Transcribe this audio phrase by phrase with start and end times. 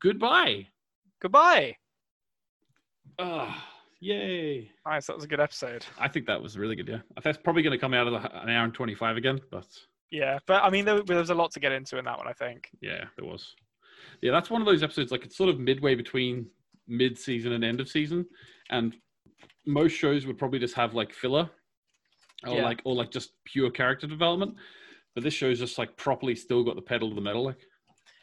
[0.00, 0.66] goodbye.
[1.20, 1.76] Goodbye.
[3.18, 3.66] Ah,
[4.00, 4.70] yay.
[4.86, 5.06] Nice.
[5.06, 5.84] That was a good episode.
[5.98, 6.88] I think that was really good.
[6.88, 9.16] Yeah, I think it's probably going to come out of the, an hour and twenty-five
[9.16, 9.66] again, but
[10.10, 12.28] Yeah, but I mean, there, there was a lot to get into in that one.
[12.28, 12.68] I think.
[12.80, 13.54] yeah, there was.
[14.22, 15.12] Yeah, that's one of those episodes.
[15.12, 16.46] Like it's sort of midway between
[16.88, 18.24] mid-season and end of season,
[18.70, 18.96] and
[19.66, 21.50] most shows would probably just have like filler,
[22.46, 22.64] or Yeah.
[22.64, 24.54] like or like just pure character development.
[25.14, 27.44] But this show's just like properly still got the pedal to the metal.
[27.44, 27.58] Like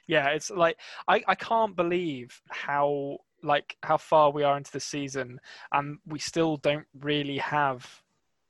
[0.08, 0.78] Yeah, it's like
[1.08, 5.40] I, I can't believe how like how far we are into the season
[5.72, 7.86] and we still don't really have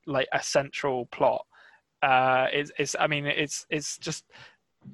[0.05, 1.45] like a central plot.
[2.01, 4.25] Uh it's, it's I mean it's it's just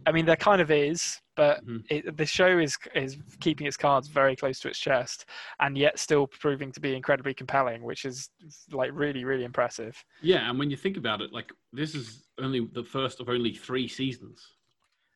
[0.05, 1.83] I mean there kind of is, but Mhm.
[1.89, 5.25] it, the show is is keeping its cards very close to its chest
[5.59, 8.29] and yet still proving to be incredibly compelling, which is
[8.71, 10.03] like really really impressive.
[10.21, 13.53] yeah, and when you think about it, like this is only the first of only
[13.53, 14.47] three seasons.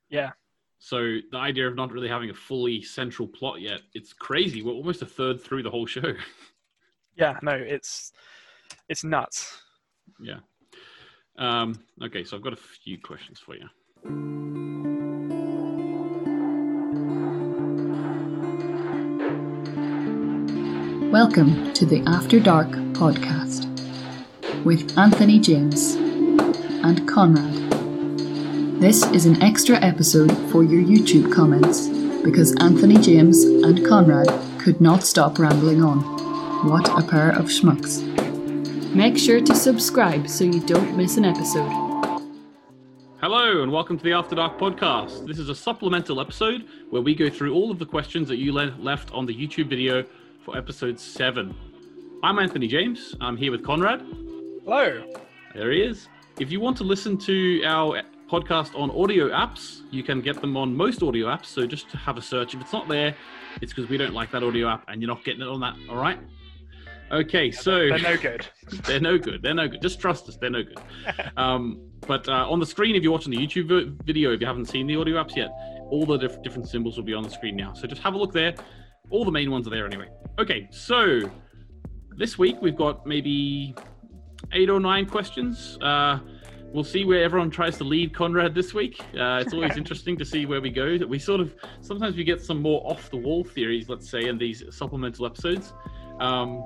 [0.10, 0.32] Yeah.
[0.80, 4.62] So the idea of not really having a fully central plot yet, it's crazy.
[4.62, 6.14] We're almost a third through the whole show.
[7.20, 8.12] Yeah, no, it's
[8.90, 9.60] it's nuts.
[10.22, 10.38] yeah.
[11.40, 13.68] Um, okay, so I've got a few questions for you.
[21.12, 23.66] Welcome to the After Dark podcast
[24.64, 27.57] with Anthony James and Konrad.
[28.80, 31.88] This is an extra episode for your YouTube comments
[32.24, 34.28] because Anthony James and Konrad
[34.60, 35.98] could not stop rambling on.
[36.70, 38.04] What a pair of schmucks.
[38.94, 41.72] Make sure to subscribe so you don't miss an episode.
[43.20, 45.26] Hello, and welcome to the After Dark podcast.
[45.26, 48.54] This is a supplemental episode where we go through all of the questions that you
[48.54, 50.06] le- left on the YouTube video
[50.46, 51.56] for episode seven.
[52.22, 53.16] I'm Anthony James.
[53.22, 54.02] I'm here with Konrad.
[54.66, 55.04] Hello.
[55.56, 56.08] There he is.
[56.40, 60.58] If you want to listen to our podcast on audio apps, you can get them
[60.58, 61.46] on most audio apps.
[61.46, 62.54] So just have a search.
[62.54, 63.16] If it's not there,
[63.62, 65.76] it's because we don't like that audio app and you're not getting it on that.
[65.90, 66.20] All right.
[67.10, 68.46] Okay, so They're no good.
[68.86, 69.42] they're no good.
[69.42, 69.82] They're no good.
[69.82, 70.38] Just trust us.
[70.38, 70.80] They're no good.
[71.38, 74.66] Um, but uh, on the screen, if you're watching the YouTube video, if you haven't
[74.66, 75.50] seen the audio apps yet,
[75.90, 77.74] all the diff- different symbols will be on the screen now.
[77.74, 78.54] So just have a look there.
[79.10, 80.10] All the main ones are there anyway.
[80.40, 81.22] Okay, so
[82.18, 83.74] this week we've got maybe
[84.52, 85.78] eight or nine questions.
[85.82, 86.20] Uh,
[86.74, 89.00] we'll see where everyone tries to lead Konrad this week.
[89.18, 90.98] Uh, it's always interesting to see where we go.
[90.98, 94.28] That We sort of sometimes we get some more off the wall theories, let's say,
[94.28, 95.74] in these supplemental episodes.
[96.20, 96.64] Um,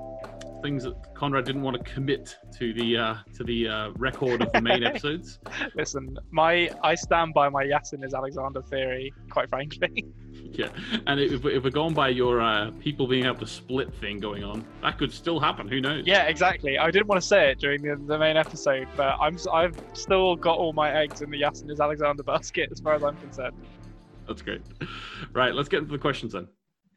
[0.62, 4.52] things that Konrad didn't want to commit to the uh, to the uh, record of
[4.52, 5.38] the main episodes.
[5.74, 9.12] Listen, my I stand by my Yasin is Alexander theory.
[9.30, 10.06] Quite frankly,
[10.52, 10.68] yeah,
[11.06, 14.44] and if, if we're going by your uh, people being able to split thing going
[14.44, 15.68] on, that could still happen.
[15.68, 16.06] Who knows?
[16.06, 16.78] yeah, exactly.
[16.78, 19.74] I didn't want to say it during the, the main episode, but I'm s- I've
[19.92, 23.16] still got all my eggs in the Yasin is Alexander basket as far as I'm
[23.16, 23.54] concerned.
[24.26, 24.62] that's great.
[25.32, 26.48] Right, let's get into the questions then.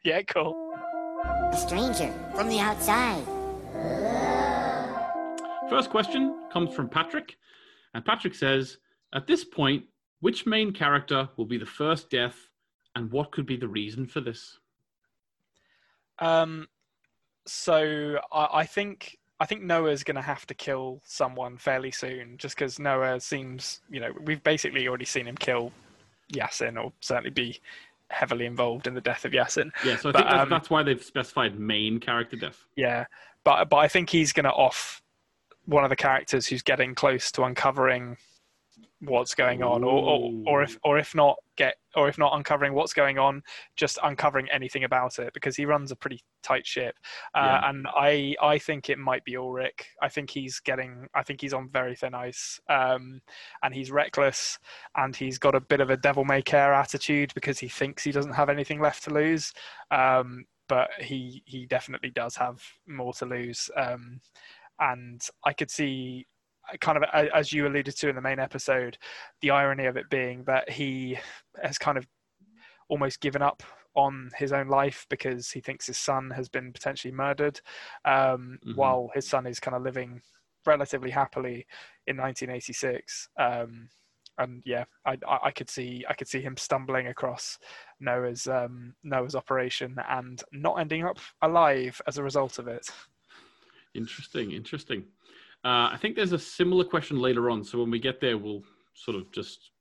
[0.03, 0.53] Yeah, cool.
[1.51, 3.23] A stranger from the outside.
[5.69, 7.37] First question comes from Patrick,
[7.93, 8.77] and Patrick says,
[9.13, 9.85] "At this point,
[10.19, 12.49] which main character will be the first death,
[12.95, 14.59] and what could be the reason for this?"
[16.19, 16.67] Um,
[17.45, 22.37] so I, I think I think Noah's going to have to kill someone fairly soon,
[22.37, 25.73] just because Noah seems, you know, we've basically already seen him kill
[26.33, 27.59] Yasin, or certainly be
[28.11, 29.71] heavily involved in the death of Yasin.
[29.83, 32.65] Yeah, so I But, think that's, um, that's why they've specified main character death.
[32.77, 33.05] Yeah,
[33.45, 35.01] but but I think he's going to off
[35.65, 38.17] one of the characters who's getting close to uncovering
[39.01, 42.73] what's going on, or, or or if or if not get or if not uncovering
[42.73, 43.41] what's going on,
[43.75, 46.95] just uncovering anything about it because he runs a pretty tight ship.
[47.33, 47.69] Uh, Yeah.
[47.69, 49.85] And I I think it might be Ulrich.
[50.01, 51.07] I think he's getting.
[51.13, 52.59] I think he's on very thin ice.
[52.69, 53.21] Um,
[53.63, 54.57] and he's reckless,
[54.95, 58.11] and he's got a bit of a devil may care attitude because he thinks he
[58.11, 59.53] doesn't have anything left to lose.
[59.91, 63.69] Um, but he he definitely does have more to lose.
[63.75, 64.21] Um,
[64.79, 66.27] and I could see
[66.81, 68.97] kind of as you alluded to in the main episode
[69.41, 71.17] the irony of it being that he
[71.61, 72.07] has kind of
[72.89, 73.61] almost given up
[73.95, 77.61] on his own life because he thinks his son has been potentially murdered
[78.03, 78.75] um, Mhm.
[78.75, 80.21] while his son is kind of living
[80.65, 81.65] relatively happily
[82.07, 83.89] in 1986 um,
[84.37, 87.57] and yeah I, I I could see i could see him stumbling across
[87.99, 92.87] noah's um, noah's operation and not ending up alive as a result of it
[93.95, 95.05] Interesting, interesting.
[95.63, 97.63] Uh, I think there's a similar question later on.
[97.63, 98.61] So when we get there, we'll
[98.93, 99.71] sort of just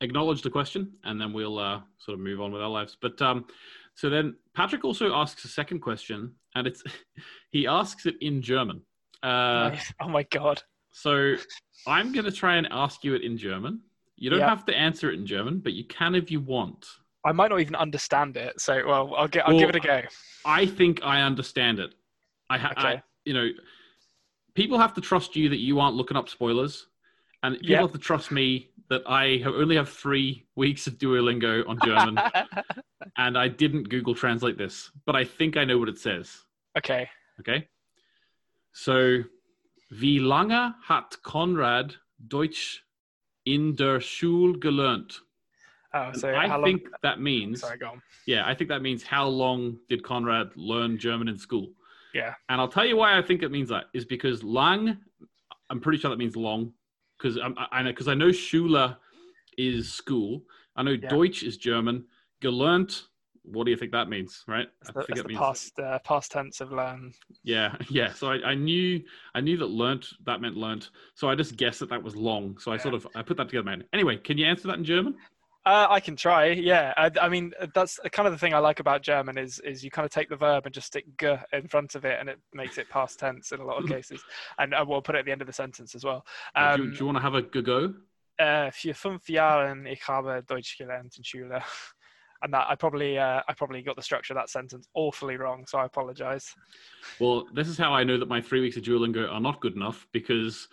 [0.00, 2.96] acknowledge the question and then we'll uh, sort of move on with our lives.
[3.00, 3.46] But um,
[3.94, 6.82] so then Patrick also asks a second question, and it's
[7.50, 8.82] he asks it in German.
[9.22, 9.92] Uh, Nice.
[10.00, 10.62] oh my god
[11.02, 11.34] so
[11.86, 13.80] I'm going to try and ask you it in German.
[14.16, 14.48] You don't Yeah.
[14.48, 16.86] have to answer it in German, but you can if you want.
[17.24, 18.60] I might not even understand it.
[18.60, 19.46] So, well, I'll get.
[19.46, 20.02] I'll Well, give it a go.
[20.44, 21.94] I think I understand it.
[22.50, 23.48] I, ha- I you know,
[24.54, 26.86] people have to trust you that you aren't looking up spoilers,
[27.42, 27.80] and people Yep.
[27.82, 32.18] have to trust me that I have only have three weeks of Duolingo on German,
[33.18, 36.44] and I didn't Google Translate this, but I think I know what it says.
[36.76, 37.08] okay.
[37.40, 37.68] Okay,
[38.72, 39.22] so
[39.90, 42.82] wie lange hat Konrad Deutsch
[43.44, 45.22] in der Schule gelernt?
[45.94, 46.64] Oh, so I long?
[46.64, 48.02] think that means Sorry, go on.
[48.26, 51.72] yeah, I think that means how long did Konrad learn German in school?
[52.12, 52.34] Yeah.
[52.48, 54.98] And I'll tell you why I think it means that is because lang,
[55.70, 56.72] I'm pretty sure that means long,
[57.16, 58.96] because I, I know because I know Schule
[59.56, 60.42] is school.
[60.76, 61.08] I know Yeah.
[61.08, 62.04] Deutsch is German.
[62.42, 63.04] Gelernt,
[63.52, 64.44] what do you think that means?
[64.46, 64.68] Right?
[64.80, 67.12] It's I think it the means past uh, past tense of learn.
[67.42, 68.12] yeah, yeah.
[68.12, 69.02] So I, I knew
[69.34, 70.90] I knew that learnt that meant learnt.
[71.14, 72.58] So I just guessed that that was long.
[72.58, 72.82] So I Yeah.
[72.82, 73.64] sort of I put that together.
[73.64, 73.84] Man.
[73.92, 75.14] Anyway, can you answer that in German?
[75.66, 76.46] Uh, I can try.
[76.46, 79.84] Yeah, I, I mean that's kind of the thing I like about German is is
[79.84, 82.28] you kind of take the verb and just stick g in front of it, and
[82.28, 84.24] it makes it past tense in a lot of cases,
[84.58, 86.24] and uh, we'll put it at the end of the sentence as well.
[86.54, 87.94] Uh, do, Um, you, do you want to have a go- go?
[88.38, 91.62] äh, für fünf Jahren ich habe Deutsch gelernt in Schule.
[92.42, 95.64] And that I probably uh, I probably got the structure of that sentence awfully wrong,
[95.66, 96.54] so I apologize.
[97.18, 99.74] Well, this is how I know that my three weeks of Duolingo are not good
[99.74, 100.68] enough because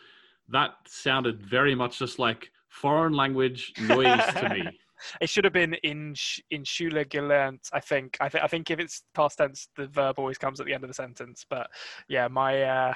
[0.50, 4.64] that sounded very much just like foreign language noise to me.
[5.20, 6.16] It should have been in
[6.50, 7.70] in Schule gelernt.
[7.74, 8.18] I think.
[8.22, 8.44] I think.
[8.46, 10.94] I think if it's past tense, the verb always comes at the end of the
[10.94, 11.46] sentence.
[11.48, 11.68] But
[12.08, 12.94] yeah, my uh,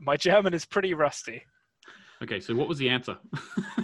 [0.00, 1.42] my German is pretty rusty.
[2.22, 3.18] Okay, so what was the answer?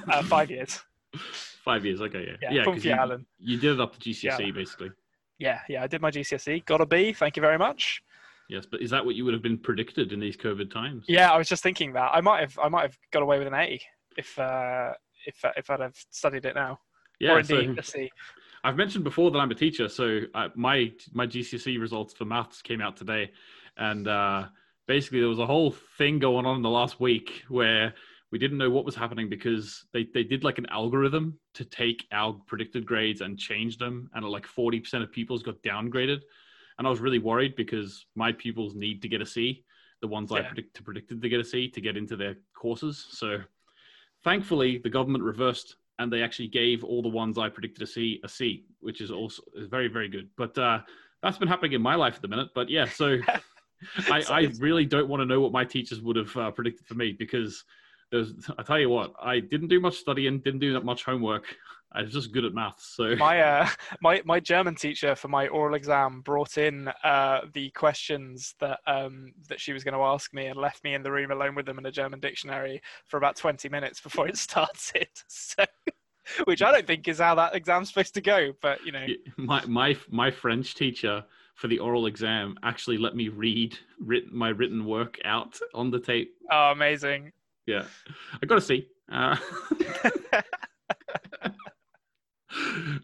[0.08, 0.80] Uh, five years.
[1.64, 2.00] Five years.
[2.00, 3.04] Okay, yeah, Yeah, yeah.
[3.06, 4.50] you, you did it up to GCSE Yeah.
[4.52, 4.90] basically.
[5.38, 5.82] Yeah, yeah.
[5.82, 6.64] I did my GCSE.
[6.64, 7.12] Got a B.
[7.12, 8.02] Thank you very much.
[8.48, 11.04] Yes, but is that what you would have been predicted in these COVID times?
[11.06, 13.46] Yeah, I was just thinking that I might have I might have got away with
[13.46, 13.80] an A
[14.16, 14.92] if uh,
[15.26, 16.80] if if I'd have studied it now.
[17.20, 17.32] yeah.
[17.32, 18.10] or so indeed C.
[18.64, 22.60] I've mentioned before that I'm a teacher, so uh, my my GCSE results for maths
[22.60, 23.30] came out today,
[23.76, 24.48] and uh,
[24.86, 27.94] basically there was a whole thing going on in the last week where
[28.32, 32.06] we didn't know what was happening because they, they did like an algorithm to take
[32.12, 36.20] our predicted grades and change them, and like 40% of pupils got downgraded,
[36.78, 39.64] and I was really worried because my pupils need to get a C,
[40.00, 40.48] the ones I Yeah.
[40.48, 43.06] predict, predicted to get a C to get into their courses.
[43.10, 43.40] So
[44.24, 48.20] thankfully the government reversed and they actually gave all the ones I predicted a C
[48.24, 50.30] a C, which is also is very very good.
[50.36, 50.80] But uh,
[51.22, 52.48] that's been happening in my life at the minute.
[52.54, 53.18] But yeah, so
[54.10, 56.94] I, I really don't want to know what my teachers would have uh, predicted for
[56.94, 57.64] me because
[58.10, 61.44] there's I tell you what I didn't do much studying, didn't do that much homework.
[61.92, 62.86] I was just good at maths.
[62.86, 63.68] So my uh,
[64.00, 69.32] my my German teacher for my oral exam brought in uh, the questions that um,
[69.48, 71.66] that she was going to ask me and left me in the room alone with
[71.66, 75.08] them in a German dictionary for about twenty minutes before it started.
[75.26, 75.64] So,
[76.44, 78.52] which I don't think is how that exam's supposed to go.
[78.62, 81.24] But you know, my my my French teacher
[81.56, 86.00] for the oral exam actually let me read written, my written work out on the
[86.00, 86.34] tape.
[86.50, 87.32] oh, amazing.
[87.66, 87.84] Yeah,
[88.42, 88.88] I got to see.
[89.10, 89.36] Uh,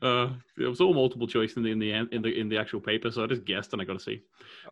[0.03, 2.59] uh, it was all multiple choice in the in the en- in the in the
[2.59, 4.23] actual paper, so I just guessed and I got to see.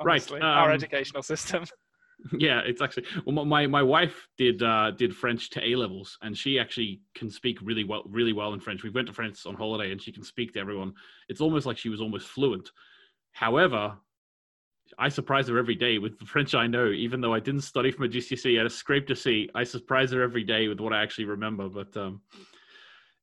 [0.03, 1.65] Right, Honestly, our um, educational system.
[2.39, 3.45] Yeah, it's actually well.
[3.45, 7.59] My my wife did uh, did French to A levels, and she actually can speak
[7.61, 8.83] really well really well in French.
[8.85, 10.95] We went to France on holiday, and she can speak to everyone.
[11.29, 12.71] It's almost like she was almost fluent.
[13.33, 13.97] However,
[14.99, 16.89] I surprise her every day with the French I know.
[16.89, 19.49] Even though I didn't study from a GCSE, I had a scrape to C.
[19.55, 21.69] I surprise her every day with what I actually remember.
[21.69, 22.21] But um,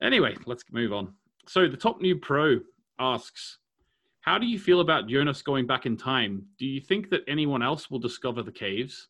[0.02, 1.14] anyway, let's move on.
[1.48, 2.60] So the top new pro
[3.00, 3.58] asks,
[4.22, 6.46] how do you feel about Jonas going back in time?
[6.60, 9.08] Do you think that anyone else will discover the caves?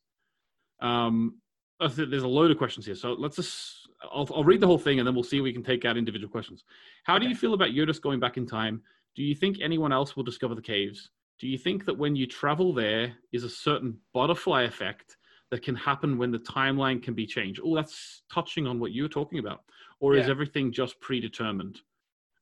[0.81, 1.37] Um,
[1.79, 3.77] there's a load of questions here, so let's just.
[4.11, 5.95] I'll, I'll read the whole thing and then we'll see if we can take out
[5.95, 6.63] individual questions.
[7.03, 8.81] How do you feel about Jonas going back in time?
[9.15, 11.11] Do you think anyone else will discover the caves?
[11.41, 15.17] Do you think that when you travel there is a certain butterfly effect
[15.49, 17.59] that can happen when the timeline can be changed?
[17.65, 19.63] Oh, that's touching on what you were talking about.
[19.99, 21.79] Or is everything just predetermined?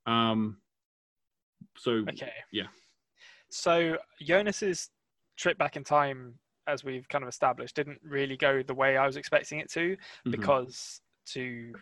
[0.06, 0.58] Um,
[1.78, 2.34] so Okay.
[2.52, 2.68] yeah.
[3.50, 4.90] So Jonas's
[5.38, 6.38] trip back in time,
[6.68, 9.96] as we've kind of established, didn't really go the way I was expecting it to,
[10.28, 10.32] mhm.
[10.32, 11.74] because to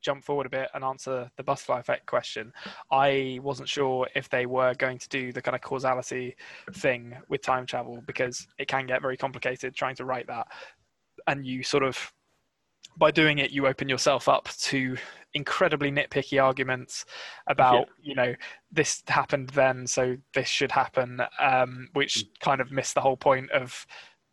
[0.00, 2.52] jump forward a bit and answer the butterfly effect question,
[2.90, 6.36] I wasn't sure if they were going to do the kind of causality
[6.74, 10.46] thing with time travel because it can get very complicated trying to write that,
[11.26, 12.12] and you sort of
[12.96, 14.96] by doing it you open yourself up to
[15.34, 17.04] incredibly nitpicky arguments
[17.46, 18.34] about you know
[18.72, 23.48] this happened then so this should happen um, which kind of missed the whole point
[23.52, 23.86] of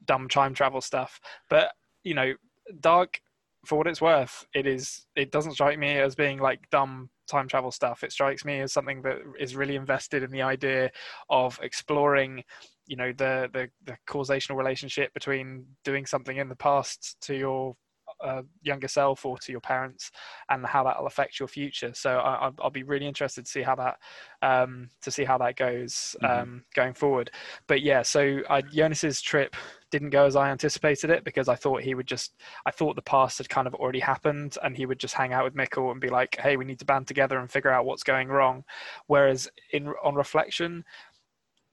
[0.05, 1.19] dumb time travel stuff.
[1.50, 1.71] But
[2.03, 2.33] you know
[2.79, 3.21] dark
[3.67, 7.47] for what it's worth it is it doesn't strike me as being like dumb time
[7.47, 8.03] travel stuff.
[8.03, 10.89] It strikes me as something that is really invested in the idea
[11.29, 12.43] of exploring,
[12.88, 17.75] you know, the the, the causational relationship between doing something in the past to your
[18.24, 20.12] uh, younger self or to your parents
[20.50, 21.91] and how that will affect your future.
[21.93, 23.97] So I, will I'll be really interested to see how that
[24.41, 26.57] um, to see how that goes um, mm-hmm.
[26.75, 27.31] going forward.
[27.67, 29.55] But yeah so uh, Jonas's trip
[29.91, 32.33] didn't go as I anticipated it because I thought he would just
[32.65, 35.43] I thought the past had kind of already happened and he would just hang out
[35.43, 38.03] with Mikkel and be like hey we need to band together and figure out what's
[38.03, 38.63] going wrong.
[39.07, 40.83] Whereas in on reflection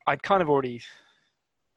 [0.06, 0.82] I'd kind of already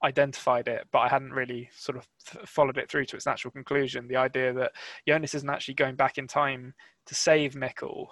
[0.04, 2.08] identified it, but I hadn't really sort of
[2.48, 4.08] followed it through to its natural conclusion.
[4.08, 4.72] The idea that
[5.08, 6.74] Jonas isn't actually going back in time
[7.08, 8.08] to save Mikkel,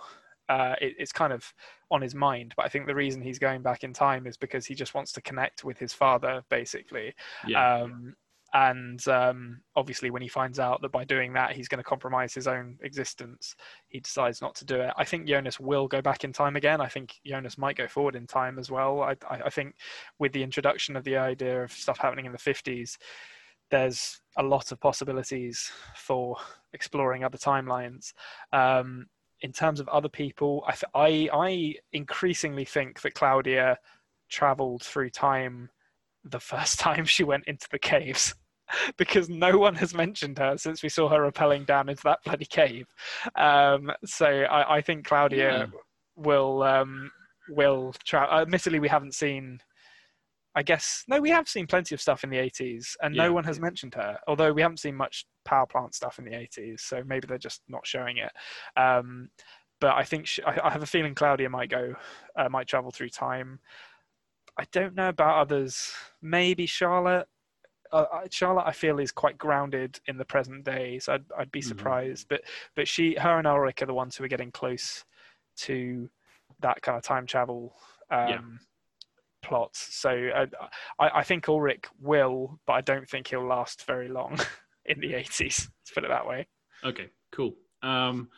[0.50, 1.54] uh, it, it's kind of
[1.92, 2.54] on his mind.
[2.58, 5.12] But I think the reason he's going back in time is because he just wants
[5.14, 7.14] to connect with his father, basically.
[7.48, 7.82] Yeah.
[7.82, 8.16] Um,
[8.56, 12.34] and um, obviously when he finds out that by doing that he's going to compromise
[12.34, 13.54] his own existence
[13.90, 14.94] he decides not to do it.
[14.98, 16.80] I think jonas will go back in time again.
[16.80, 19.02] I think jonas might go forward in time as well.
[19.02, 19.76] I, I think
[20.20, 22.98] with the introduction of the idea of stuff happening in the 50s
[23.72, 26.38] there's a lot of possibilities for
[26.72, 28.14] exploring other timelines.
[28.54, 29.08] Um,
[29.42, 33.78] in terms of other people I, th- I, I increasingly think that claudia
[34.30, 35.70] traveled through time
[36.24, 38.34] the first time she went into the caves
[38.98, 42.46] because no one has mentioned her since we saw her rappelling down into that bloody
[42.46, 42.88] cave.
[43.36, 45.66] Um, so I, I, think Claudia yeah.
[46.16, 47.12] will um,
[47.50, 48.42] will try.
[48.42, 49.60] Admittedly, we haven't seen.
[50.58, 53.24] I guess no, we have seen plenty of stuff in the 80s, and yeah.
[53.24, 54.18] no one has mentioned her.
[54.28, 57.62] Although we haven't seen much power plant stuff in the 80s, so maybe they're just
[57.68, 58.32] not showing it.
[58.80, 59.30] Um,
[59.82, 61.94] but I think she, I, I, have a feeling Claudia might go,
[62.38, 63.60] uh, might travel through time.
[64.58, 65.92] I don't know about others.
[66.22, 67.28] Maybe Charlotte
[68.04, 71.60] uh, Charlotte, I feel, is quite grounded in the present day, so I'd, I'd be
[71.60, 71.68] mm-hmm.
[71.68, 72.26] surprised.
[72.28, 72.36] Mm-hmm.
[72.36, 72.42] But
[72.76, 75.06] but she, her, and Ulrich are the ones who are getting close
[75.58, 76.10] to
[76.62, 77.76] that kind of time travel
[78.12, 78.40] um, yeah.
[79.42, 79.96] plots.
[79.96, 80.46] So uh,
[81.00, 84.40] I, I think Ulrich will, but I don't think he'll last very long
[84.86, 85.42] in the 80s.
[85.42, 86.48] Let's put it that way.
[86.84, 87.56] Okay, cool.
[87.82, 88.30] Um,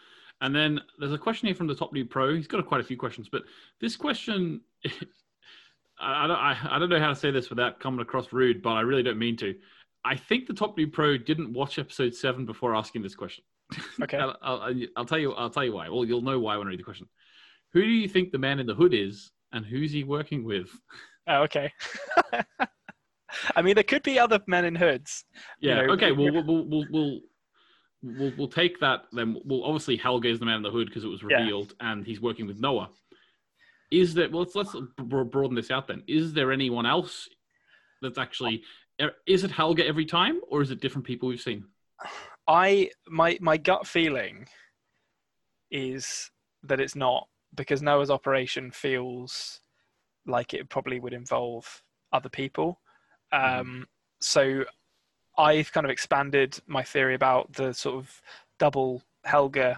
[0.41, 2.35] and then there's a question here from the top new pro.
[2.35, 3.43] He's got quite a few questions, but
[3.81, 4.61] this question
[5.99, 8.71] I don't, I, I don't know how to say this without coming across rude, but
[8.71, 9.55] I really don't mean to.
[10.05, 13.43] I think the top new pro didn't watch episode seven before asking this question.
[14.01, 15.33] Okay, I'll, I'll, I'll, tell you.
[15.33, 15.89] I'll tell you why.
[15.89, 17.07] Well, you'll know why when I read the question.
[17.73, 20.69] Who do you think the man in the hood is, and who's he working with?
[21.29, 21.73] Oh, okay.
[23.57, 25.25] I mean, there could be other men in hoods.
[25.59, 25.81] Yeah.
[25.81, 26.13] You know, okay.
[26.13, 27.19] We'll, we'll, we'll, we'll,
[28.01, 29.07] we'll, we'll take that.
[29.11, 31.91] Then, well, obviously Helge is the man in the hood because it was revealed, yeah.
[31.91, 32.89] and he's working with Noah
[33.91, 37.29] is there well let's, let's broaden this out then is there anyone else
[38.01, 38.63] that's actually
[39.01, 41.63] er, is it helge every time or is it different people we've seen
[42.47, 44.47] i my my gut feeling
[45.71, 46.29] is
[46.63, 49.61] that it's not because noah's operation feels
[50.25, 52.79] like it probably would involve other people
[53.33, 53.59] mm-hmm.
[53.59, 53.87] um,
[54.19, 54.63] so
[55.37, 58.21] i've kind of expanded my theory about the sort of
[58.59, 59.77] double helge yeah.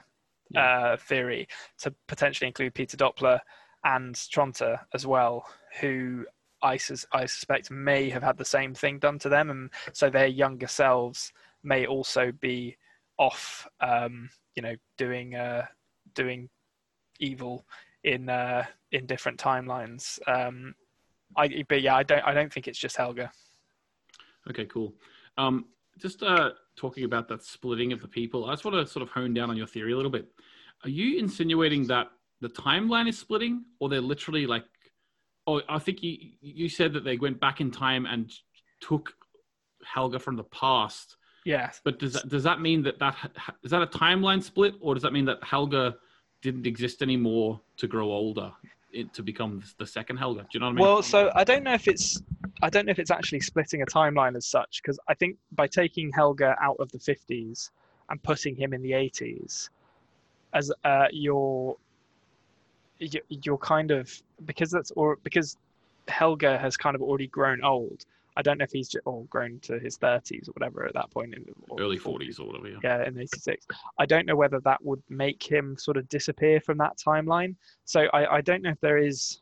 [0.60, 1.48] uh, theory
[1.78, 3.39] to potentially include peter doppler
[3.84, 5.46] and Tronte as well,
[5.80, 6.26] who
[6.62, 10.10] I, sus- I suspect may have had the same thing done to them, and so
[10.10, 11.32] their younger selves
[11.64, 12.78] may also be
[13.18, 15.66] off, um, you know, doing uh,
[16.16, 16.50] doing
[17.20, 17.66] evil
[18.04, 20.20] in uh, in different timelines.
[20.28, 20.76] Um,
[21.38, 23.28] I, but yeah, I don't I don't think it's just Helge.
[24.50, 24.94] Okay, cool.
[25.38, 25.66] Um,
[25.98, 29.10] just uh, talking about that splitting of the people, I just want to sort of
[29.10, 30.28] hone down on your theory a little bit.
[30.84, 32.08] Are you insinuating that
[32.41, 34.63] the timeline is splitting, or they're literally like,
[35.48, 38.31] oh, I think you you said that they went back in time and
[38.81, 39.13] took
[39.84, 41.17] Helge from the past.
[41.46, 41.81] Yes.
[41.84, 43.15] But does that does that mean that that
[43.63, 45.93] is that a timeline split, or does that mean that Helge
[46.41, 48.51] didn't exist anymore to grow older?
[49.13, 50.38] to become the second Helge.
[50.38, 50.86] Do you know what I mean?
[50.86, 52.22] Well, so I don't know if it's
[52.62, 55.67] I don't know if it's actually splitting a timeline as such because I think by
[55.67, 57.69] taking Helge out of the 50s
[58.10, 59.69] and putting him in the 80s,
[60.53, 61.77] as uh, you're
[63.00, 64.12] you're kind of
[64.46, 65.58] because that's or because
[66.08, 68.06] Helge has kind of already grown old.
[68.38, 71.34] I don't know if he's all grown to his 30s or whatever at that point
[71.34, 72.70] in the early 40s or whatever.
[72.70, 72.77] Yeah.
[72.84, 73.68] yeah, in 86.
[73.98, 77.56] I don't know whether that would make him sort of disappear from that timeline.
[77.86, 79.41] So I, I don't know if there is.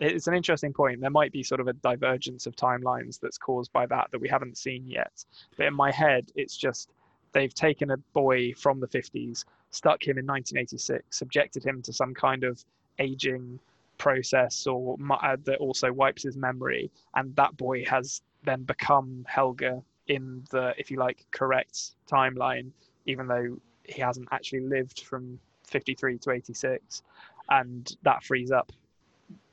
[0.00, 1.00] It's an interesting point.
[1.00, 4.28] There might be sort of a divergence of timelines that's caused by that that we
[4.28, 5.24] haven't seen yet.
[5.56, 6.90] But in my head, it's just
[7.32, 12.12] they've taken a boy from the 50s, stuck him in 1986, subjected him to some
[12.12, 12.64] kind of
[12.98, 13.58] aging
[13.98, 19.62] process or uh, that also wipes his memory and that boy has then become helge
[20.08, 22.70] in the if you like correct timeline
[23.06, 27.02] even though he hasn't actually lived from 53 to 86
[27.50, 28.72] and that frees up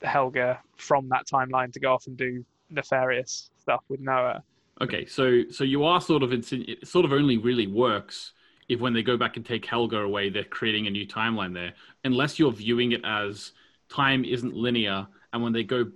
[0.03, 4.43] Helge from that timeline to go off and do nefarious stuff with Noah.
[4.81, 8.33] Okay, so so you are sort of insinu- it sort of only really works
[8.71, 11.73] if when they go back and take Helge away, they're creating a new timeline there.
[12.05, 13.51] Unless you're viewing it as
[13.89, 15.91] time isn't linear, and when they go,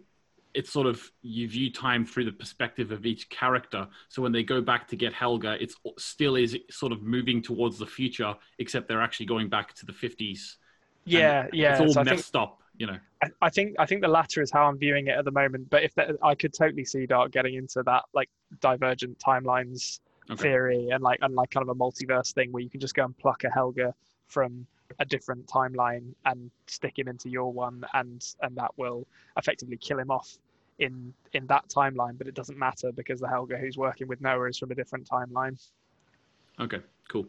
[0.53, 3.87] it's sort of you view time through the perspective of each character.
[4.09, 7.79] So when they go back to get Helge, it's still is sort of moving towards
[7.79, 10.57] the future, except they're actually going back to the fifties.
[11.05, 11.71] Yeah, yeah.
[11.71, 12.97] It's all so I think messed up, you know.
[13.23, 15.69] I, I think I think the latter is how I'm viewing it at the moment.
[15.69, 18.29] But if that, I could totally see Dark getting into that like
[18.59, 20.41] divergent timelines Okay.
[20.41, 23.05] theory and like and like kind of a multiverse thing where you can just go
[23.05, 23.93] and pluck a Helge
[24.27, 24.65] from
[24.99, 29.05] a different timeline and stick him into your one and and that will
[29.37, 30.37] effectively kill him off
[30.79, 34.49] in in that timeline but it doesn't matter because the Helge who's working with Noah
[34.49, 35.59] is from a different timeline
[36.59, 36.79] Okay,
[37.09, 37.27] cool.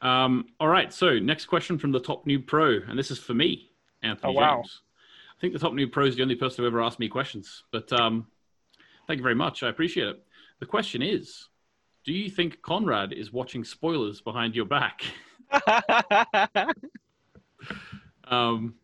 [0.00, 3.34] Um, all right, so next question from the top new pro, and this is for
[3.34, 3.70] me,
[4.02, 4.56] Anthony Oh, wow.
[4.56, 4.82] James.
[5.36, 7.64] I think the top new pro is the only person who ever asked me questions,
[7.72, 8.26] but um,
[9.06, 9.62] thank you very much.
[9.62, 10.22] I appreciate it.
[10.60, 11.48] The question is
[12.04, 15.02] Do you think Konrad is watching spoilers behind your back?
[18.32, 18.74] Um,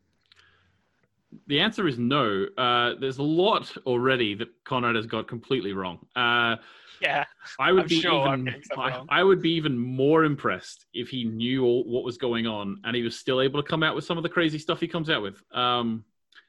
[1.46, 2.46] the answer is no.
[2.56, 5.98] Uh, there's a lot already that Konrad has got completely wrong.
[6.14, 6.56] Uh,
[7.00, 7.25] yeah
[7.60, 8.54] I would I'm be sure even.
[8.76, 9.02] I.
[9.08, 12.96] I would be even more impressed if he knew all, what was going on and
[12.96, 15.08] he was still able to come out with some of the crazy stuff he comes
[15.08, 15.40] out with.
[15.52, 16.04] Um,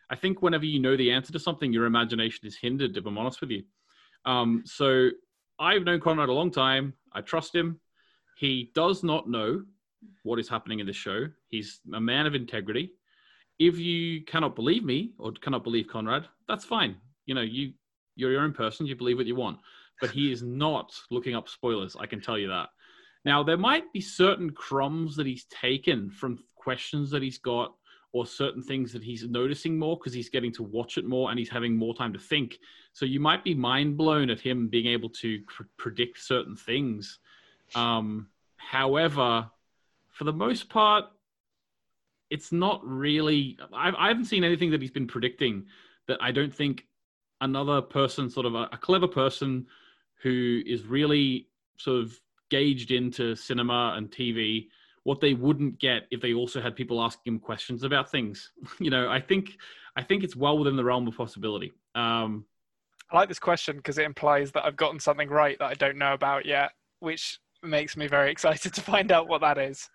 [0.10, 2.98] I think whenever you know the answer to something, your imagination is hindered.
[2.98, 3.64] If I'm honest with you,
[4.26, 5.10] um, so
[5.60, 6.94] I've known Konrad a long time.
[7.14, 7.80] I trust him.
[8.38, 9.64] He does not know
[10.24, 11.28] what is happening in the show.
[11.50, 12.92] He's a man of integrity.
[13.60, 16.96] If you cannot believe me or cannot believe Konrad, that's fine.
[17.26, 17.74] You know, you
[18.16, 18.86] you're your own person.
[18.86, 19.60] You believe what you want
[20.00, 21.96] but he is not looking up spoilers.
[22.00, 22.70] I can tell you that.
[23.26, 27.74] Now, there might be certain crumbs that he's taken from questions that he's got,
[28.12, 31.38] or certain things that he's noticing more because he's getting to watch it more and
[31.38, 32.58] he's having more time to think.
[32.94, 37.20] So you might be mind blown at him being able to pr- predict certain things.
[37.76, 39.50] Um, however,
[40.10, 41.06] for the most part,
[42.30, 43.58] it's not really.
[43.74, 45.66] I've, I haven't seen anything that he's been predicting
[46.08, 46.86] that I don't think
[47.42, 49.68] another person, sort of a, a clever person
[50.22, 52.20] who is really sort of
[52.50, 54.68] gauged into cinema and TV,
[55.04, 58.52] what they wouldn't get if they also had people asking him questions about things.
[58.80, 59.58] You know, I think
[59.96, 61.74] I think it's well within the realm of possibility.
[61.96, 62.46] Um,
[63.12, 65.98] I like this question because it implies that I've gotten something right that I don't
[65.98, 69.90] know about yet which makes me very excited to find out what that is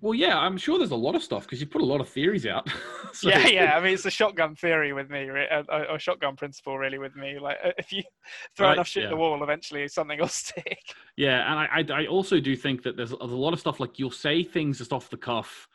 [0.00, 2.08] well, yeah, I'm sure there's a lot of stuff because you put a lot of
[2.08, 2.68] theories out.
[3.12, 3.76] So- yeah, yeah.
[3.76, 6.98] I mean, it's a shotgun theory with me, re- uh, or or shotgun principle, really,
[6.98, 7.38] with me.
[7.38, 8.02] Like, uh, if you
[8.56, 10.80] throw Right, enough shit at the wall, eventually something will stick.
[11.16, 13.80] Yeah, and I, I, I also do think that there's, there's a lot of stuff
[13.80, 15.66] like you'll say things just off the cuff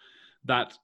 [0.45, 0.77] that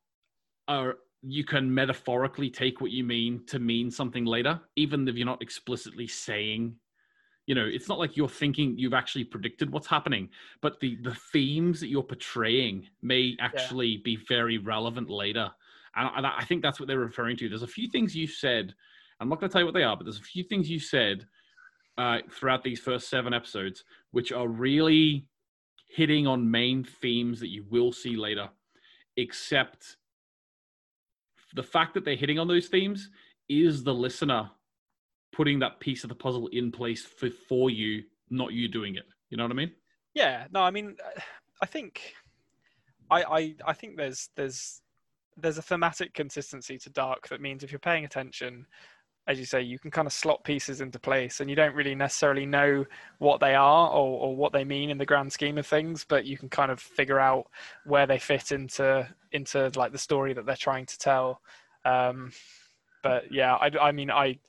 [0.67, 5.26] are you can metaphorically take what you mean to mean something later, even if you're
[5.26, 6.76] not explicitly saying.
[7.47, 10.29] You know, it's not like you're thinking you've actually predicted what's happening,
[10.62, 15.49] but the the themes that you're portraying may actually be very relevant later.
[15.95, 17.49] And I, and I think that's what they're referring to.
[17.49, 18.75] There's a few things you've said.
[19.19, 20.77] I'm not going to tell you what they are, but there's a few things you
[20.77, 21.25] said
[21.97, 25.25] uh, throughout these first seven episodes, which are really
[25.89, 28.49] hitting on main themes that you will see later.
[29.15, 29.97] Except
[31.55, 33.10] the fact that they're hitting on those themes
[33.49, 34.51] is the listener
[35.38, 39.06] putting that piece of the puzzle in place for, for you, not you doing it.
[39.30, 39.71] You know what I mean?
[40.15, 40.95] Yeah, no, I mean,
[41.62, 42.15] I think,
[43.12, 44.82] I, I, I think there's there's
[45.39, 48.65] there's a thematic consistency to Dark that means if you're paying attention,
[49.28, 51.93] as you say, you can kind of slot pieces into place, and you don't really
[51.93, 52.84] necessarily know
[53.19, 56.26] what they are or, or what they mean in the grand scheme of things, but
[56.26, 57.45] you can kind of figure out
[57.86, 61.41] where they fit into into like the story that they're trying to tell.
[61.86, 62.32] Um,
[63.04, 64.39] but yeah, I, I mean, I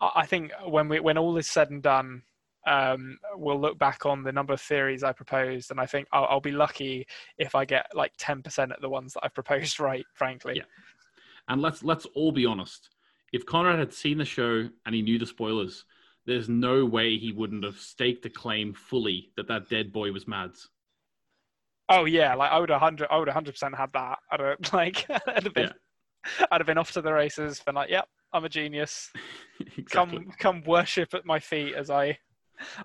[0.00, 2.22] I think when we when all is said and done,
[2.66, 6.26] um, we'll look back on the number of theories I proposed, and I think I'll,
[6.26, 7.06] I'll be lucky
[7.38, 10.04] if I get like ten percent of the ones that I've proposed right.
[10.14, 10.62] Frankly, Yeah.
[11.48, 12.90] And let's let's all be honest.
[13.32, 15.84] If Konrad had seen the show and he knew the spoilers,
[16.26, 20.28] there's no way he wouldn't have staked a claim fully that that dead boy was
[20.28, 20.68] Mads.
[21.88, 24.18] Oh yeah, like I would a hundred, I would a hundred percent have that.
[24.30, 25.72] I'd have, like, I'd have been,
[26.50, 29.10] I'd have been off to the races, been like, yep, I'm a genius.
[29.76, 29.84] exactly.
[30.24, 32.18] Come, come worship at my feet as I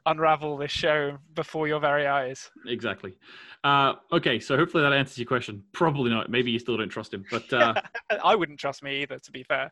[0.05, 2.49] unravel this show before your very eyes.
[2.67, 3.15] Exactly.
[3.63, 5.63] Uh, okay, so hopefully that answers your question.
[5.71, 6.29] Probably not.
[6.29, 7.25] Maybe you still don't trust him.
[7.29, 7.73] But uh,
[8.23, 9.71] I wouldn't trust me either, to be fair.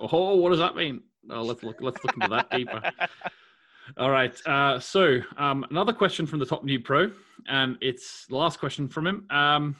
[0.00, 1.02] oh, what does that mean?
[1.30, 1.76] Oh, let's look.
[1.80, 2.82] Let's look into that deeper.
[3.96, 4.34] All right.
[4.46, 7.10] Uh, so um, another question from the top new pro,
[7.48, 9.76] and it's the last question from him, um,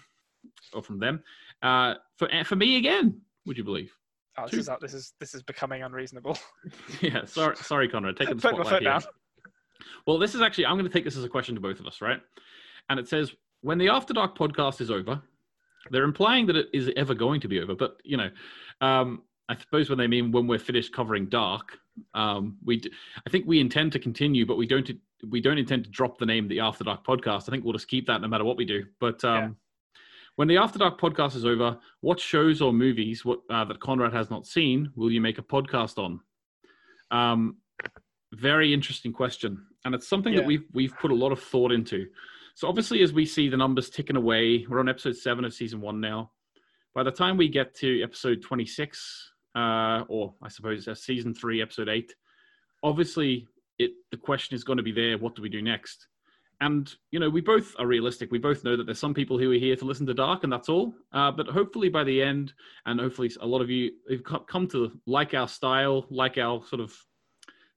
[0.72, 1.22] or from them,
[1.62, 3.97] Uh, for for me again, would you believe?
[4.38, 6.38] Oh, this Two- is this is this is becoming unreasonable.
[7.00, 8.90] yeah, sorry, sorry, Konrad, taking the spotlight here.
[8.90, 9.02] down.
[10.06, 11.86] Well, this is actually I'm going to take this as a question to both of
[11.86, 12.20] us, right?
[12.88, 15.20] And it says when the After Dark podcast is over,
[15.90, 18.30] they're implying that it is ever going to be over, but you know,
[18.80, 21.78] um, I suppose when they mean when we're finished covering Dark,
[22.14, 22.92] um, we d-
[23.26, 24.90] I think we intend to continue, but we don't
[25.28, 27.48] we don't intend to drop the name the After Dark podcast.
[27.48, 28.84] I think we'll just keep that no matter what we do.
[29.00, 29.56] But um.
[30.38, 34.12] When the After Dark podcast is over, what shows or movies what uh, that Konrad
[34.12, 36.20] has not seen will you make a podcast on?
[37.10, 37.56] Um,
[38.34, 42.06] very interesting question, and it's something that we've we've put a lot of thought into.
[42.54, 45.80] So obviously, as we see the numbers ticking away, we're on episode seven of season
[45.80, 46.30] one now.
[46.94, 51.34] By the time we get to episode twenty six, uh, or I suppose uh, season
[51.34, 52.14] three, episode eight,
[52.84, 53.48] obviously
[53.80, 55.18] it the question is going to be there.
[55.18, 56.06] What do we do next?
[56.60, 58.32] And you know, we both are realistic.
[58.32, 60.52] We both know that there's some people who are here to listen to Dark, and
[60.52, 60.92] that's all.
[61.12, 62.52] Uh, but hopefully, by the end,
[62.86, 66.80] and hopefully, a lot of you have come to like our style, like our sort
[66.80, 66.92] of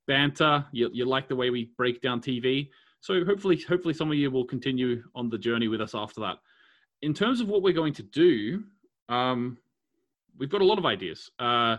[0.08, 0.66] banter.
[0.72, 2.70] You, you like the way we break down TV.
[3.02, 6.38] So hopefully, hopefully, some of you will continue on the journey with us after that.
[7.04, 8.64] In terms of what we're going to do,
[9.10, 9.58] um,
[10.38, 11.30] we've got a lot of ideas.
[11.40, 11.78] Uh,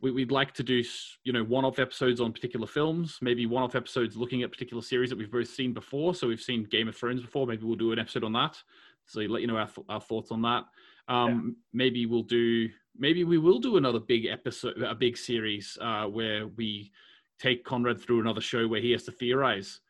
[0.00, 0.82] we, we'd like to do,
[1.24, 5.18] you know, one-off episodes on particular films, maybe one-off episodes looking at particular series that
[5.18, 6.14] we've both seen before.
[6.14, 7.46] So we've seen Game of Thrones before.
[7.46, 8.62] Maybe we'll do an episode on that.
[9.06, 10.64] So let you know our, our thoughts on that.
[11.08, 12.68] Um, Maybe we'll do.
[12.98, 16.90] Maybe we will do another big episode, a big series uh, where we
[17.38, 19.80] take Konrad through another show where he has to theorize.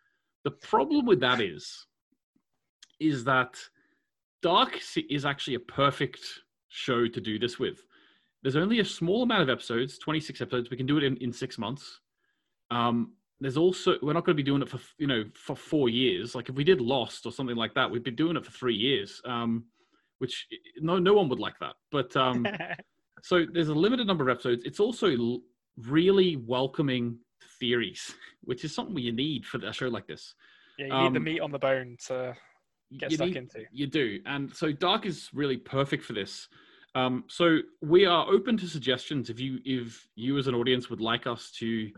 [0.45, 1.87] The problem with that is,
[3.01, 3.59] is that
[4.43, 6.21] Dark is actually a perfect
[6.69, 7.85] show to do this with.
[8.47, 10.71] There's only a small amount of episodes, 26 episodes.
[10.71, 11.99] We can do it in, in six months.
[12.71, 15.89] Um, there's also we're not going to be doing it for you know for four
[15.89, 16.37] years.
[16.37, 18.77] Like if we did Lost or something like that, we'd be doing it for three
[18.77, 19.21] years.
[19.25, 19.65] Um,
[20.19, 20.47] which
[20.79, 21.75] no no one would like that.
[21.91, 22.47] But um,
[23.25, 24.63] so there's a limited number of episodes.
[24.65, 25.41] It's also l-
[25.77, 27.19] really welcoming
[27.59, 30.37] theories, which is something you need for a show like this.
[30.79, 32.37] yeah, you need the Um, meat on the bone to
[32.97, 33.65] get stuck need- into.
[33.73, 36.47] You do, and so Dark is really perfect for this.
[36.97, 39.29] Um, so we are open to suggestions.
[39.29, 41.91] If you if you as an audience would like us to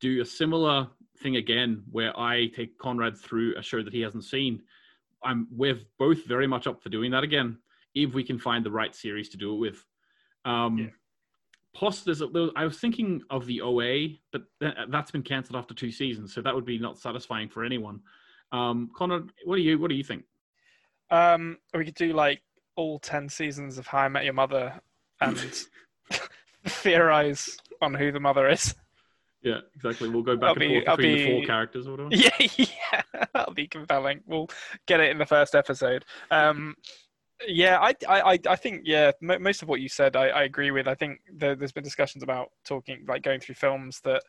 [0.00, 0.86] do a similar
[1.18, 4.62] thing again, where I take Konrad through a show that he hasn't seen,
[5.24, 7.58] I'm we're both very much up for doing that again
[7.96, 9.84] if we can find the right series to do it with.
[10.44, 10.86] Um, Yeah.
[11.74, 15.56] Plus, there's a, there, I was thinking of the OA, but th- that's been cancelled
[15.56, 18.00] after two seasons, so that would be not satisfying for anyone.
[18.50, 20.24] Um, Konrad, what do you what do you think?
[21.10, 22.42] Um, we could do like
[22.76, 24.80] all ten seasons of How I Met Your Mother
[25.20, 25.38] and
[26.64, 28.74] theorize on who the mother is.
[29.42, 30.08] Yeah, exactly.
[30.08, 32.08] We'll go back I'll and be- forth between the four characters or whatever.
[32.14, 34.20] Yeah, yeah, that'll be compelling.
[34.26, 34.48] We'll
[34.86, 36.04] get it in the first episode.
[36.30, 36.74] Um,
[37.46, 40.70] yeah, I, I, I- think yeah, mo most of what you said, I, I agree
[40.70, 40.88] with.
[40.88, 44.22] I think there, there's been discussions about talking, like going through films that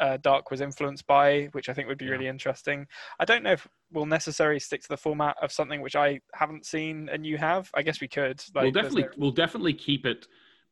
[0.00, 2.12] uh, Dark was influenced by, which I think would be Yeah.
[2.12, 2.86] really interesting.
[3.20, 6.66] I don't know if we'll necessarily stick to the format of something which I haven't
[6.66, 7.70] seen and you have.
[7.74, 8.42] I guess we could.
[8.54, 10.26] Like, we'll definitely no- we'll definitely keep it,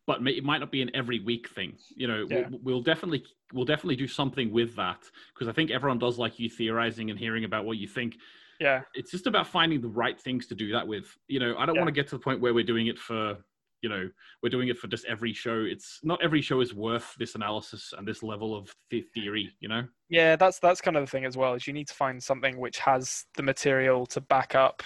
[0.06, 1.76] but it might not be an every week thing.
[1.94, 2.48] You know, Yeah.
[2.48, 5.02] we'll, we'll definitely we'll definitely do something with that
[5.34, 8.16] because I think everyone does like you theorizing and hearing about what you think.
[8.60, 11.16] yeah, It's just about finding the right things to do that with.
[11.28, 11.80] You know, I don't Yeah.
[11.82, 13.38] want to get to the point where we're doing it for.
[13.82, 14.08] You know,
[14.42, 15.64] we're doing it for just every show.
[15.66, 19.50] It's not every show is worth this analysis and this level of the- theory.
[19.60, 21.54] You know, Yeah, that's that's kind of the thing as well.
[21.54, 24.82] Is you need to find something which has the material to back up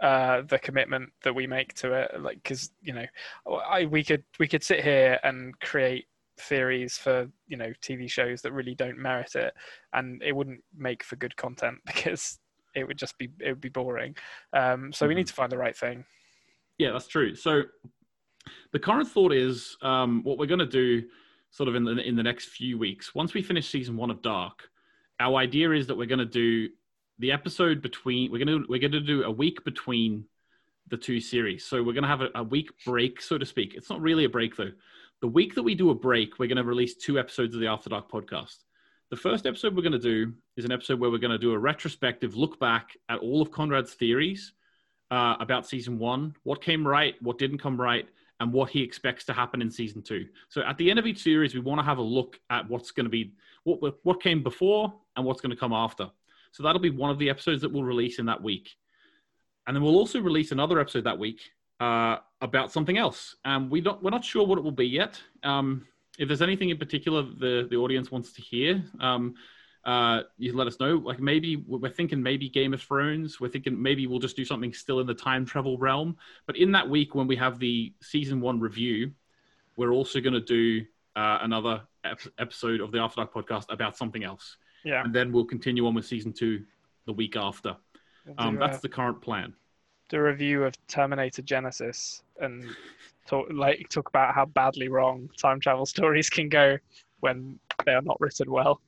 [0.00, 2.20] uh, the commitment that we make to it.
[2.20, 3.06] Like, because you know,
[3.66, 6.06] I we could we could sit here and create
[6.38, 9.54] theories for you know TV shows that really don't merit it,
[9.92, 12.38] and it wouldn't make for good content because
[12.74, 14.16] it would just be it would be boring.
[14.52, 16.04] Um, so we need to find the right thing.
[16.78, 17.34] Yeah, that's true.
[17.34, 17.62] So
[18.72, 21.04] the current thought is um, what we're going to do
[21.50, 23.14] sort of in the, in the next few weeks.
[23.14, 24.68] Once we finish season one of Dark,
[25.20, 26.68] our idea is that we're going to do
[27.20, 30.24] the episode between, we're going to, we're going to do a week between
[30.88, 31.64] the two series.
[31.64, 33.74] So we're going to have a, a week break, so to speak.
[33.74, 34.72] It's not really a break though.
[35.20, 37.68] The week that we do a break, we're going to release two episodes of the
[37.68, 38.56] After Dark podcast.
[39.10, 41.52] The first episode we're going to do is an episode where we're going to do
[41.52, 44.52] a retrospective look back at all of Konrad's theories
[45.10, 48.08] uh, about season one, what came right, what didn't come right,
[48.40, 50.26] and what he expects to happen in season two.
[50.48, 52.90] So at the end of each series, we want to have a look at what's
[52.90, 53.32] going to be
[53.64, 56.10] what what came before and what's going to come after.
[56.52, 58.70] So that'll be one of the episodes that we'll release in that week,
[59.66, 61.40] and then we'll also release another episode that week
[61.80, 63.36] uh, about something else.
[63.44, 65.20] And we don't we're not sure what it will be yet.
[65.42, 65.86] Um,
[66.18, 69.34] if there's anything in particular the the audience wants to hear, um,
[69.84, 70.96] uh, you let us know.
[70.96, 73.40] Like maybe we're thinking maybe Game of Thrones.
[73.40, 76.16] We're thinking maybe we'll just do something still in the time travel realm.
[76.46, 79.12] But in that week when we have the season one review,
[79.76, 80.84] we're also going to do
[81.16, 85.02] uh, another ep- episode of the After Dark podcast about something else, Yeah.
[85.04, 86.64] and then we'll continue on with season two
[87.06, 87.76] the week after.
[88.38, 89.52] Um, that's the current plan.
[90.12, 92.64] a review of Terminator Genisys and
[93.26, 96.78] talk like talk about how badly wrong time travel stories can go
[97.20, 98.80] when they are not written well.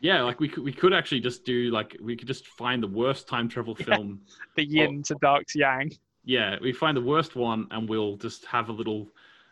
[0.00, 2.86] Yeah, like we could we could actually just do like we could just find the
[2.88, 4.20] worst time travel film.
[4.56, 5.92] The yin to dark's yang.
[6.24, 9.08] Yeah, we find the worst one and we'll just have a little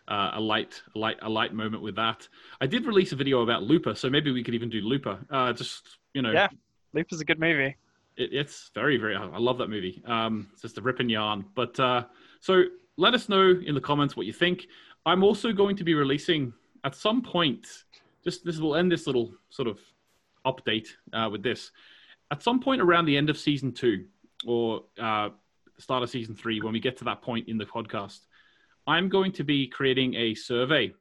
[0.09, 2.29] uh, a light a light a light moment with that.
[2.61, 5.19] I did release a video about Looper, so maybe we could even do Looper.
[5.31, 6.49] Uh, just you know, Yeah.
[6.93, 7.77] Looper's a good movie.
[8.17, 11.79] it, it's very very i love that movie um it's just a ripping yarn but
[11.79, 12.03] uh
[12.41, 12.63] so
[12.97, 14.67] let us know in the comments what you think
[15.05, 16.53] i'm also going to be releasing
[16.85, 17.85] at some point
[18.25, 19.79] just this will end this little sort of
[20.47, 21.71] update uh, with this
[22.31, 24.07] at some point around the end of season two
[24.47, 25.29] or uh
[25.79, 28.21] start of season three when we get to that point in the podcast
[28.87, 30.93] i'm going to be creating a survey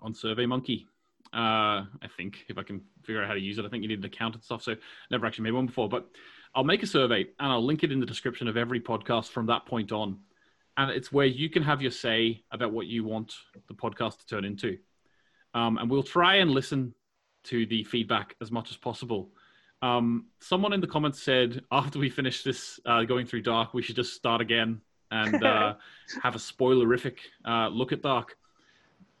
[0.00, 0.86] on survey monkey
[1.34, 3.64] uh, I think if I can figure out how to use it.
[3.64, 4.62] I think you need an account and stuff.
[4.62, 4.76] So
[5.10, 6.08] never actually made one before, but
[6.54, 9.46] I'll make a survey and I'll link it in the description of every podcast from
[9.46, 10.18] that point on.
[10.76, 13.34] And it's where you can have your say about what you want
[13.66, 14.76] the podcast to turn into.
[15.54, 16.94] Um, and we'll try and listen
[17.44, 19.30] to the feedback as much as possible.
[19.80, 23.82] Um, someone in the comments said after we finish this uh, going through Dark, we
[23.82, 25.74] should just start again and uh,
[26.22, 28.36] have a spoilerific uh, look at Dark.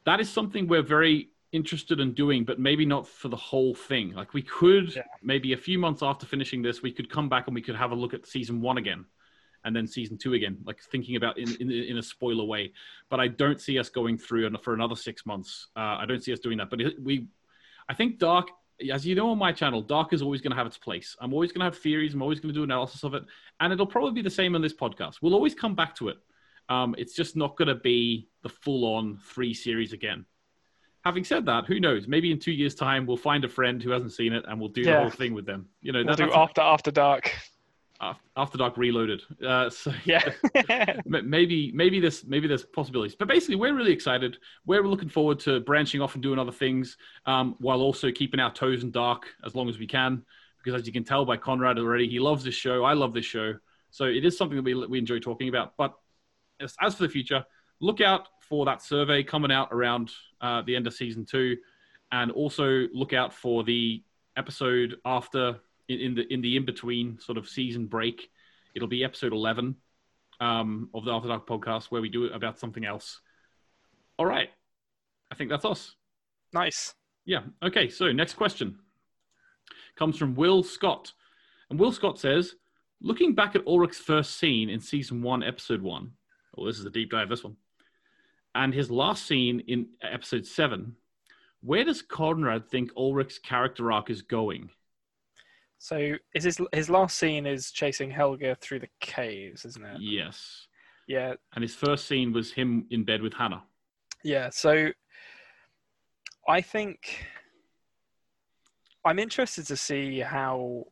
[0.04, 4.14] That is something we're very interested in doing, but maybe not for the whole thing.
[4.14, 5.02] Like we could Yeah.
[5.22, 7.90] maybe a few months after finishing this, we could come back and we could have
[7.90, 9.04] a look at season one again,
[9.64, 12.72] and then season two again, like thinking about in in, in a spoiler way.
[13.10, 15.68] But I don't see us going through for another six months.
[15.76, 16.70] Uh, I don't see us doing that.
[16.70, 17.26] But it, we,
[17.92, 18.48] I think Dark,
[18.90, 21.14] as you know on my channel, Dark is always going to have its place.
[21.20, 22.14] I'm always going to have theories.
[22.14, 23.22] I'm always going to do analysis of it,
[23.60, 25.16] and it'll probably be the same on this podcast.
[25.20, 26.16] We'll always come back to it.
[26.70, 30.24] Um, it's just not going to be the full-on three series again
[31.04, 32.06] having said that, who knows?
[32.06, 34.68] Maybe in two years' time, we'll find a friend who hasn't seen it and we'll
[34.68, 35.66] do the whole thing with them.
[35.80, 37.34] You know, We'll do after after dark.
[38.02, 39.22] Af- After Dark Reloaded.
[39.44, 40.28] Uh, so Yeah.
[41.06, 43.14] maybe maybe this maybe there's possibilities.
[43.14, 44.38] But basically, we're really excited.
[44.66, 48.52] We're looking forward to branching off and doing other things, um, while also keeping our
[48.52, 50.24] toes in dark as long as we can.
[50.62, 52.84] Because as you can tell by Konrad already, he loves this show.
[52.84, 53.54] I love this show.
[53.90, 55.76] So it is something that we we enjoy talking about.
[55.76, 55.94] But
[56.60, 57.44] as, as for the future,
[57.80, 60.10] look out for that survey coming out around
[60.40, 61.56] uh, the end of season two,
[62.10, 64.02] and also look out for the
[64.36, 65.60] episode after
[66.00, 68.30] in, the in the in between sort of season break.
[68.74, 69.76] It'll be episode eleven
[70.40, 73.20] um, of the After Dark podcast where we do it about something else.
[74.18, 74.50] All right,
[75.30, 75.94] I think that's us.
[76.52, 76.94] nice.
[77.24, 77.42] Yeah.
[77.62, 77.88] Okay.
[77.88, 78.78] So next question
[79.96, 81.12] comes from Will Scott,
[81.70, 82.54] and Will Scott says,
[83.00, 86.12] looking back at Ulrich's first scene in season one, episode one.
[86.56, 87.28] Oh, this is a deep dive.
[87.28, 87.56] This one,
[88.54, 90.96] and his last scene in episode seven.
[91.64, 94.70] Where does Konrad think Ulrich's character arc is going?
[95.82, 99.96] So is his his last scene is chasing Helge through the caves, isn't it?
[99.98, 100.68] Yes.
[101.08, 101.34] Yeah.
[101.56, 103.64] And his first scene was him in bed with Hannah.
[104.22, 104.50] Yeah.
[104.50, 104.90] So
[106.48, 107.26] I think
[109.04, 110.84] I'm interested to see how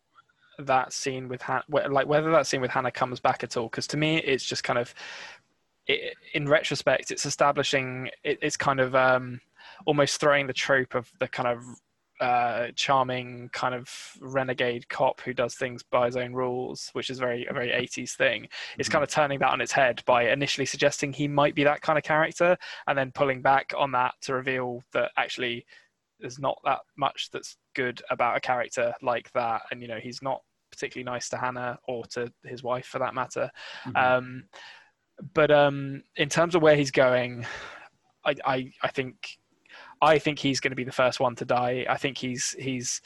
[0.59, 3.68] that scene with Hannah, like whether that scene with Hannah comes back at all.
[3.68, 4.92] Because to me, it's just kind of,
[5.87, 8.11] it, in retrospect, it's establishing.
[8.24, 9.40] It, it's kind of um,
[9.87, 11.62] almost throwing the trope of the kind of
[12.20, 17.18] uh, charming kind of renegade cop who does things by his own rules, which is
[17.18, 18.46] very a very 80s thing.
[18.78, 18.92] It's Mhm.
[18.92, 21.96] kind of turning that on its head by initially suggesting he might be that kind
[21.98, 22.56] of character,
[22.87, 25.64] and then pulling back on that to reveal that actually
[26.18, 30.20] there's not that much that's good about a character like that, and you know he's
[30.20, 33.50] not particularly nice to Hannah or to his wife for that matter.
[33.87, 33.96] Mhm.
[33.96, 34.48] Um,
[35.35, 37.46] but um, in terms of where he's going,
[38.24, 39.38] I, I, I think
[40.02, 41.86] I think he's going to be the first one to die.
[41.88, 43.00] I think he's he's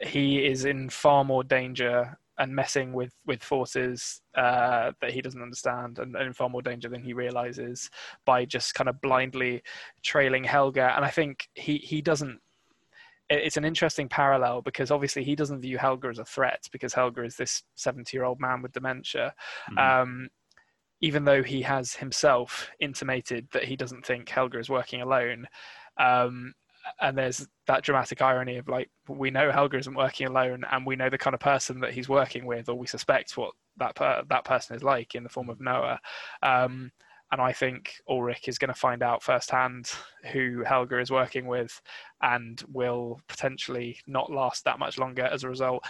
[0.00, 5.42] he is in far more danger and messing with with forces uh, that he doesn't
[5.42, 7.90] understand, and, and in far more danger than he realizes
[8.24, 9.62] by just kind of blindly
[10.02, 10.78] trailing Helge.
[10.78, 12.40] And I think he he doesn't.
[13.30, 17.18] It's an interesting parallel because obviously he doesn't view Helge as a threat because Helge
[17.18, 19.34] is this seventy-year-old man with dementia
[19.70, 20.02] Mhm.
[20.02, 20.28] um,
[21.00, 25.46] even though he has himself intimated that he doesn't think Helge is working alone.
[25.98, 26.54] Um,
[27.00, 30.96] and there's that dramatic irony of like we know Helge isn't working alone, and we
[30.96, 34.24] know the kind of person that he's working with, or we suspect what that per-
[34.28, 36.00] that person is like in the form of Noah.
[36.42, 36.90] Um,
[37.30, 39.90] and I think Ulrich is going to find out firsthand
[40.32, 41.80] who Helge is working with,
[42.20, 45.84] and will potentially not last that much longer as a result.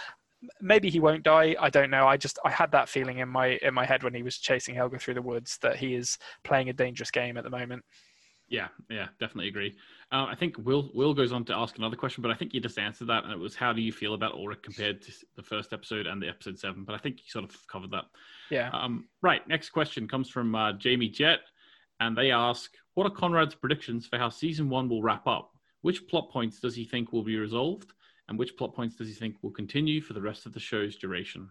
[0.61, 1.55] Maybe he won't die.
[1.59, 2.07] I don't know.
[2.07, 4.75] I just I had that feeling in my in my head when he was chasing
[4.75, 7.83] Helge through the woods that he is playing a dangerous game at the moment.
[8.53, 9.75] Yeah, yeah, definitely agree.
[10.11, 12.59] Uh, I think Will Will goes on to ask another question, but I think you
[12.59, 15.41] just answered that, and it was how do you feel about Ulrich compared to the
[15.41, 16.83] first episode and the episode seven?
[16.83, 18.05] But I think you sort of covered that.
[18.51, 18.69] Yeah.
[18.71, 19.41] Um, right.
[19.47, 21.39] Next question comes from uh, Jamie Jett,
[21.99, 25.49] and they ask, "What are Konrad's predictions for how season one will wrap up?
[25.81, 27.91] Which plot points does he think will be resolved,
[28.29, 30.95] and which plot points does he think will continue for the rest of the show's
[30.95, 31.49] duration?"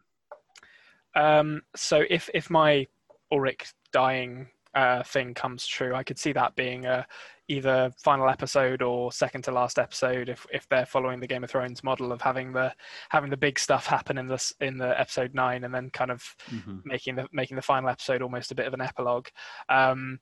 [1.17, 2.87] Um, so if if my
[3.33, 7.07] Ulrich dying uh, thing comes true, I could see that being a
[7.49, 11.51] either final episode or second to last episode if if they're following the Game of
[11.51, 12.73] Thrones model of having the
[13.11, 16.23] having the big stuff happen in this in the episode nine and then kind of
[16.51, 16.79] Mm-hmm.
[16.85, 19.27] making the making the final episode almost a bit of an epilogue.
[19.69, 20.21] Um,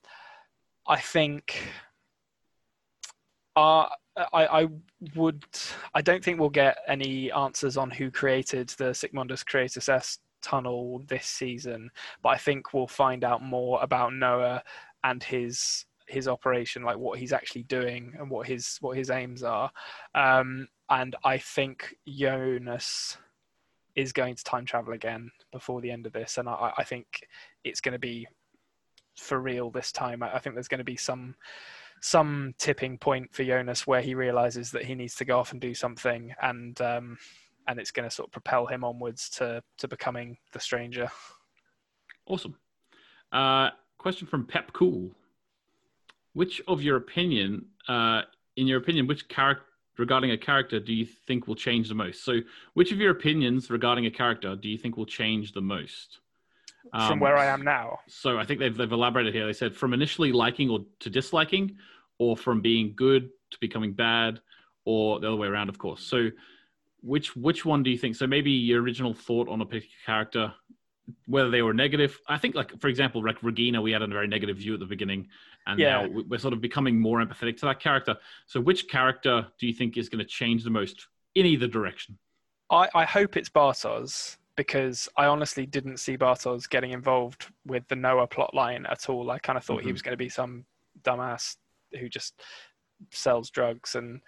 [0.88, 1.56] I think
[3.56, 3.86] uh,
[4.16, 4.68] I, I
[5.14, 5.44] would
[5.94, 10.20] I don't think we'll get any answers on who created the Sic Mundus Creatus Est
[10.42, 11.90] tunnel this season,
[12.22, 14.62] but I think we'll find out more about Noah
[15.05, 19.42] and his his operation, like what he's actually doing and what his what his aims
[19.42, 19.70] are.
[20.14, 23.16] Um, and I think Jonas
[23.94, 27.26] is going to time travel again before the end of this, and I, I think
[27.64, 28.26] it's going to be
[29.16, 30.22] for real this time.
[30.22, 31.35] I I think there's going to be some
[32.00, 35.61] some tipping point for Jonas where he realizes that he needs to go off and
[35.61, 37.18] do something, and um,
[37.70, 41.09] and it's going to sort of propel him onwards to to becoming the stranger.
[42.26, 42.56] Awesome.
[43.33, 45.11] Uh, question from Pep Cool.
[46.33, 48.22] Which of your opinion, uh,
[48.56, 49.64] in your opinion, which character
[49.98, 52.24] regarding a character do you think will change the most?
[52.24, 52.40] So,
[52.74, 56.18] which of your opinions regarding a character do you think will change the most?
[56.92, 59.46] From Um, where I am now, So I think they've they've elaborated here.
[59.46, 61.76] They said from initially liking or to disliking,
[62.18, 64.40] or from being good to becoming bad,
[64.85, 66.02] or the other way around, of course.
[66.02, 66.30] So
[67.02, 68.16] which which one do you think?
[68.16, 70.54] So maybe your original thought on a particular character,
[71.26, 72.18] whether they were negative.
[72.28, 74.86] I think like for example, like Regina, we had a very negative view at the
[74.86, 75.28] beginning,
[75.66, 76.02] and Yeah.
[76.02, 78.16] now we- we're sort of becoming more empathetic to that character.
[78.46, 82.18] So which character do you think is going to change the most in either direction?
[82.70, 87.96] I, I hope it's Bartosz because I honestly didn't see Bartosz getting involved with the
[87.96, 89.30] Noah plotline at all.
[89.30, 89.92] I kind of thought he Mhm.
[89.92, 90.66] was going to be some
[91.02, 91.56] dumbass
[91.98, 92.40] who just
[93.10, 94.20] sells drugs and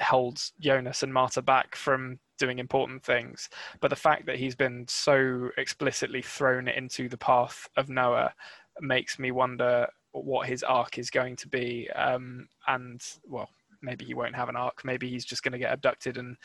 [0.00, 3.48] holds Jonas and Martha back from doing important things.
[3.80, 8.34] But the fact that he's been so explicitly thrown into the path of Noah
[8.80, 11.90] makes me wonder what his arc is going to be.
[11.90, 13.48] Um, and well,
[13.82, 14.84] maybe he won't have an arc.
[14.84, 16.36] Maybe he's just going to get abducted and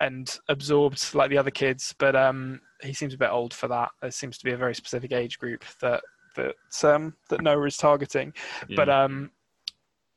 [0.00, 1.94] and absorbed like the other kids.
[1.98, 3.90] But um, he seems a bit old for that.
[4.00, 6.02] There seems to be a very specific age group that
[6.36, 8.32] that um, that Noah is targeting.
[8.76, 9.30] But um,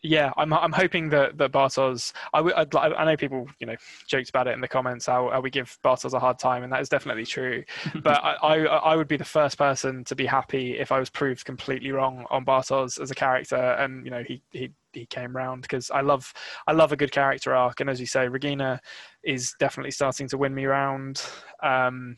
[0.07, 2.13] yeah, I'm I'm hoping that that Bartosz.
[2.33, 3.75] I would I'd, I know people you know
[4.07, 6.71] joked about it in the comments how, how we give Bartosz a hard time, and
[6.71, 7.63] that is definitely true.
[7.95, 11.09] but I, I I would be the first person to be happy if I was
[11.09, 15.35] proved completely wrong on Bartosz as a character, and you know he he he came
[15.35, 16.33] round because I love
[16.65, 18.79] I love a good character arc, and as you say, Regina
[19.23, 21.21] is definitely starting to win me round.
[21.61, 22.15] Um,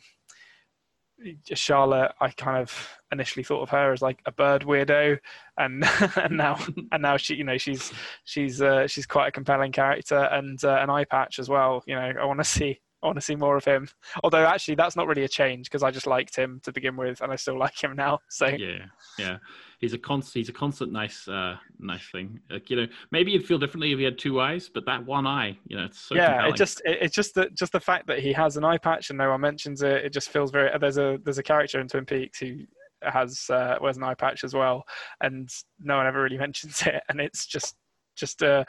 [1.54, 5.18] Charlotte, I kind of initially thought of her as like a bird weirdo,
[5.58, 5.84] and
[6.16, 6.58] and now
[6.92, 7.92] and now she, you know, she's
[8.24, 11.82] she's uh, she's quite a compelling character and uh, an eye patch as well.
[11.86, 13.88] You know, I want to see I want to see more of him.
[14.22, 17.20] Although actually, that's not really a change because I just liked him to begin with,
[17.20, 18.20] and I still like him now.
[18.28, 18.86] So yeah,
[19.18, 19.38] yeah.
[19.78, 20.34] He's a constant.
[20.34, 22.38] He's a constant nice, uh, nice thing.
[22.50, 25.26] Like, you know, maybe you'd feel differently if he had two eyes, but that one
[25.26, 26.54] eye, you know, it's so yeah, compelling.
[26.54, 29.08] it just it, it's just the just the fact that he has an eye patch
[29.08, 30.04] and no one mentions it.
[30.04, 30.70] It just feels very.
[30.78, 32.58] There's a there's a character in Twin Peaks who
[33.02, 34.84] has uh, wears an eye patch as well,
[35.22, 37.76] and no one ever really mentions it, and it's just
[38.16, 38.66] just a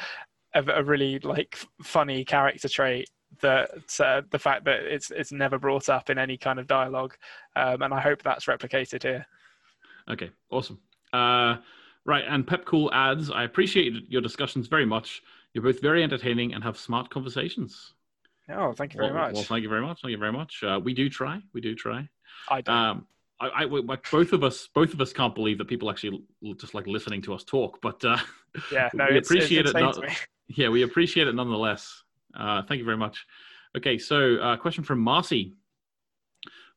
[0.56, 3.10] a, a really like funny character trait
[3.42, 7.16] that uh, the fact that it's it's never brought up in any kind of dialogue,
[7.56, 9.26] um, and I hope that's replicated here.
[10.10, 10.80] Okay, awesome.
[11.14, 11.58] Uh,
[12.06, 15.22] right, and Pep Cool adds, I appreciate your discussions very much.
[15.54, 17.94] You're both very entertaining and have smart conversations.
[18.50, 19.34] Oh, thank you very well, much.
[19.34, 20.02] Well, thank you very much.
[20.02, 20.64] Thank you very much.
[20.64, 21.42] Uh, we do try.
[21.54, 22.08] We do try.
[22.50, 22.76] I don't.
[22.76, 23.08] Um,
[23.40, 26.24] I, I, both of us, both of us can't believe that people actually
[26.58, 27.80] just like listening to us talk.
[27.82, 28.18] But uh,
[28.72, 29.78] yeah, no, we it's, appreciate it's it.
[29.78, 30.14] insane not- to me.
[30.48, 32.04] yeah, we appreciate it nonetheless.
[32.38, 33.26] Uh, thank you very much.
[33.78, 35.54] Okay, so uh, question from Marcy.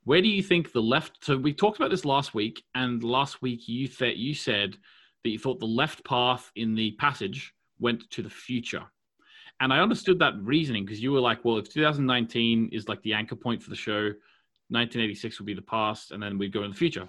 [0.04, 1.24] Where do you think the left?
[1.24, 4.76] So we talked about this last week, and last week you th- you said
[5.22, 8.84] that you thought the left path in the passage went to the future,
[9.60, 13.14] and I understood that reasoning because you were like, well, if 2019 is like the
[13.14, 14.12] anchor point for the show,
[14.68, 17.08] 1986 would be the past, and then we'd go in the future.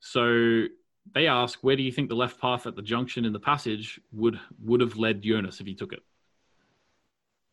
[0.00, 0.66] So
[1.12, 4.00] they ask, where do you think the left path at the junction in the passage
[4.12, 6.00] would would have led Jonas if he took it?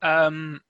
[0.02, 0.62] Um,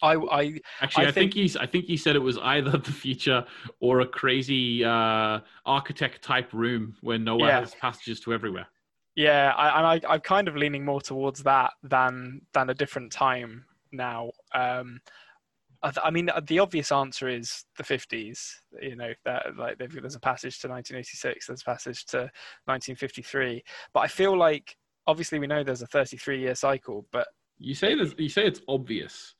[0.00, 1.56] I, I Actually, I, think, think- he's.
[1.56, 3.44] I think he said it was either the future
[3.80, 7.60] or a crazy uh, architect type room where Noah Yeah.
[7.60, 8.66] has passages to everywhere.
[9.16, 13.10] Yeah, I, and I, I'm kind of leaning more towards that than than a different
[13.10, 14.30] time now.
[14.54, 15.00] Um,
[15.82, 18.38] I, th- I mean, the obvious answer is the 50s.
[18.80, 22.18] You know, that like they've- there's a passage to 1986, there's a passage to
[22.66, 23.64] 1953.
[23.92, 24.76] But I feel like
[25.08, 27.26] obviously we know there's a 33 year cycle, but
[27.58, 28.14] You say this.
[28.18, 29.34] You say it's obvious,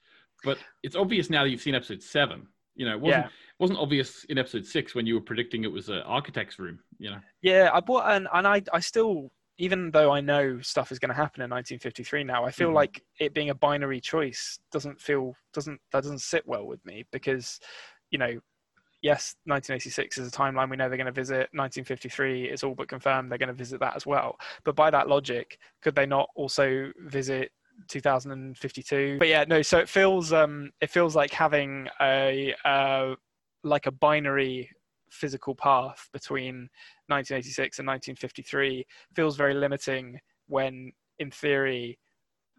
[0.45, 2.49] but it's obvious now that you've seen episode seven.
[2.75, 3.29] You know, it wasn't Yeah.
[3.29, 6.79] it wasn't obvious in episode six when you were predicting it was an architect's room.
[6.99, 10.93] You know, Yeah, I bought and and I I still even though I know stuff
[10.93, 12.75] is going to happen in 1953 now, I feel Mhm.
[12.75, 17.05] like it being a binary choice doesn't feel doesn't that doesn't sit well with me
[17.11, 17.59] because
[18.11, 18.39] you know
[19.03, 22.89] yes 1986 is a timeline we know they're going to visit 1953 is all but
[22.89, 26.29] confirmed they're going to visit that as well but by that logic could they not
[26.35, 27.53] also visit
[27.87, 33.15] 2052 but yeah no so it feels um it feels like having a uh
[33.65, 34.71] like a binary
[35.11, 36.69] physical path between
[37.07, 41.99] 1986 and 1953 feels very limiting when in theory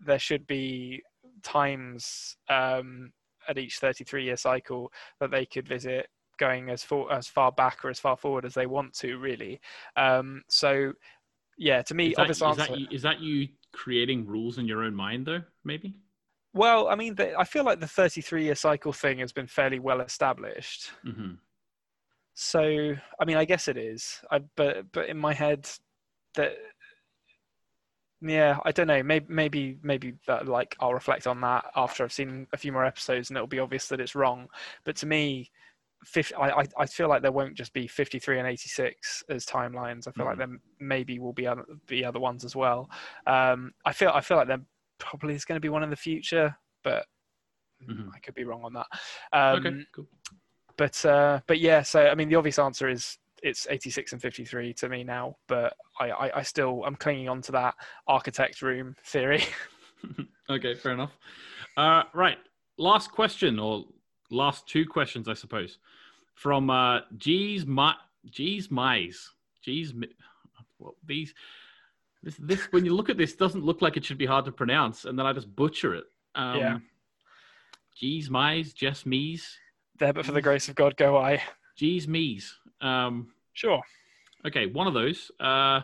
[0.06, 1.02] there should be
[1.44, 3.12] times um,
[3.48, 6.08] at each 33 year cycle that they could visit
[6.38, 9.60] going as far as far back or as far forward as they want to really.
[9.96, 10.94] Um, so
[11.58, 14.58] yeah to me is that, obvious is, answer that, you- is that you creating rules
[14.58, 15.42] in your own mind though?
[15.64, 15.96] Maybe.
[16.54, 19.80] well i mean the, i feel like the 33 year cycle thing has been fairly
[19.80, 21.34] well established hmm
[22.34, 24.22] So I mean, I guess it is.
[24.32, 25.68] I but but in my head,
[26.36, 26.54] that
[28.22, 29.04] yeah, I don't know.
[29.04, 32.86] Maybe maybe maybe that like I'll reflect on that after I've seen a few more
[32.86, 34.48] episodes, and it'll be obvious that it's wrong.
[34.86, 35.59] But to me, 50,
[36.38, 40.08] I, I I feel like there won't just be 53 and 86 as timelines.
[40.08, 42.90] I feel like there maybe will be other, be other ones as well.
[43.28, 44.62] Um, I feel I feel like there
[44.98, 47.06] probably is going to be one in the future, but
[47.88, 48.10] Mhm.
[48.14, 48.88] I could be wrong on that.
[49.32, 49.86] Um, okay.
[49.94, 50.08] Cool.
[50.78, 54.74] but uh, but yeah, so I mean, the obvious answer is it's 86 and 53
[54.74, 55.38] to me now.
[55.48, 57.76] But I, I, I still I'm clinging on to that
[58.08, 59.44] architect room theory.
[60.50, 61.12] okay, fair enough.
[61.78, 62.38] Uh, right,
[62.78, 63.86] last question or
[64.30, 65.78] last two questions, I suppose,
[66.34, 67.96] from uh, G's my
[68.30, 69.30] G's Mize
[69.62, 69.94] G's
[70.78, 71.34] well, these
[72.24, 74.52] this this when you look at this doesn't look like it should be hard to
[74.52, 76.06] pronounce, and then I just butcher it.
[76.36, 76.78] Um, Yeah.
[77.96, 79.58] G's Mize Jess Mees
[79.98, 81.42] there, but for the grace of God, go I.
[81.76, 82.58] G's Mees.
[82.82, 83.82] Um, Sure.
[84.46, 85.32] okay, one of those.
[85.40, 85.82] Uh,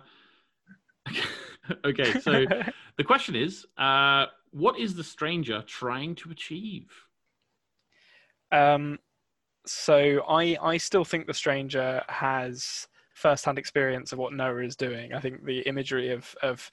[1.85, 2.45] okay, so
[2.97, 6.89] the question is, uh, what is the stranger trying to achieve?
[8.51, 8.99] Um,
[9.65, 15.13] so I I still think the stranger has first-hand experience of what Noah is doing.
[15.13, 16.69] I think the imagery of of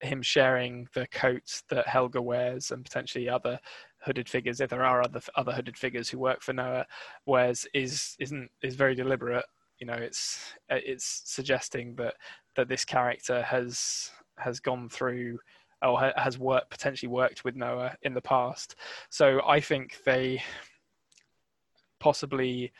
[0.00, 3.60] him sharing the coat that Helge wears and potentially other
[4.00, 6.86] hooded figures, if there are other other hooded figures who work for Noah,
[7.26, 9.44] wears is isn't is very deliberate.
[9.78, 12.14] You know, it's it's suggesting that
[12.56, 15.38] that this character has has gone through
[15.82, 18.76] or has worked potentially worked with Noah in the past.
[19.10, 20.42] So I think they
[22.02, 22.72] possibly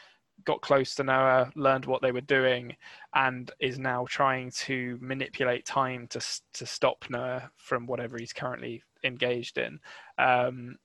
[0.45, 2.77] got close to Noah, learned what they were doing,
[3.15, 6.21] and is now trying to manipulate time to
[6.55, 9.79] to stop Noah from whatever he's currently engaged in.
[10.19, 10.77] Um,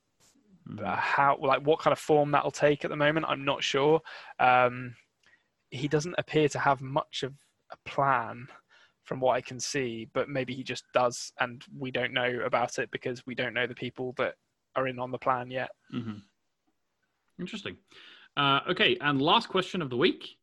[0.69, 0.95] Mhm.
[0.95, 4.01] how like what kind of form that'll take at the moment, I'm not sure.
[4.37, 4.95] Um,
[5.71, 7.33] he doesn't appear to have much of
[7.71, 8.47] a plan
[9.03, 12.77] from what I can see, but maybe he just does, and we don't know about
[12.77, 14.35] it because we don't know the people that
[14.75, 15.71] are in on the plan yet.
[15.93, 16.21] Mhm.
[17.39, 17.77] Interesting.
[18.37, 20.37] Uh, okay, and last question of the week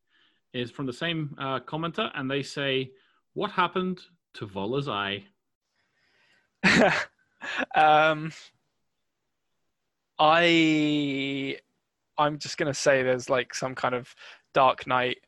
[0.52, 2.90] is from the same uh, commenter, and they say,
[3.34, 4.00] "What happened
[4.34, 5.24] to Wöller's eye?"
[7.76, 8.32] um,
[10.18, 11.58] I
[12.18, 14.12] I'm just gonna say there's like some kind of
[14.52, 15.18] Dark Knight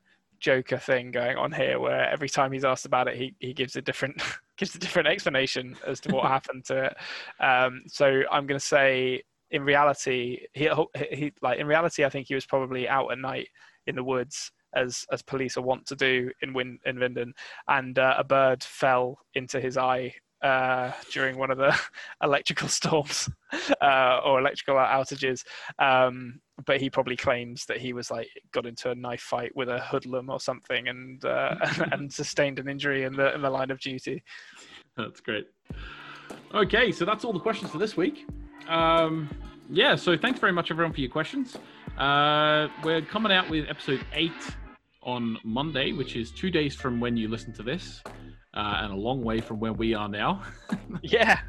[0.41, 3.77] Joker thing going on here, where every time he's asked about it, he he gives
[3.77, 4.21] a different
[4.57, 6.97] gives a different explanation as to what happened to it.
[7.39, 9.23] Um, so I'm gonna say
[9.57, 10.71] in reality, he,
[11.11, 13.49] he like in reality, I think he was probably out at night
[13.87, 14.53] in the woods.
[14.75, 17.33] As, as police are wont to do in Win in Winden,
[17.67, 21.75] and uh, a bird fell into his eye uh, during one of the
[22.23, 23.31] electrical storms
[23.81, 25.45] uh, or electrical outages.
[25.79, 29.71] Um, but he probably claims that he was like got into a knife fight with
[29.71, 31.55] a hoodlum or something and uh,
[31.93, 34.23] and sustained an injury in the in the line of duty.
[34.97, 35.47] That's great.
[36.55, 38.27] Okay, so that's all the questions for this week.
[38.69, 39.29] Um,
[39.71, 41.57] yeah, so thanks very much, everyone, for your questions.
[41.99, 44.33] Uh, we're coming out with episode eight
[45.03, 48.03] on Monday, which is two days from when you listen to this,
[48.55, 50.43] uh, and a long way from where we are now.
[51.03, 51.41] Yeah.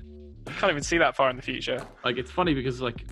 [0.45, 1.85] Can't even see that far in the future.
[2.05, 3.05] like it's funny because like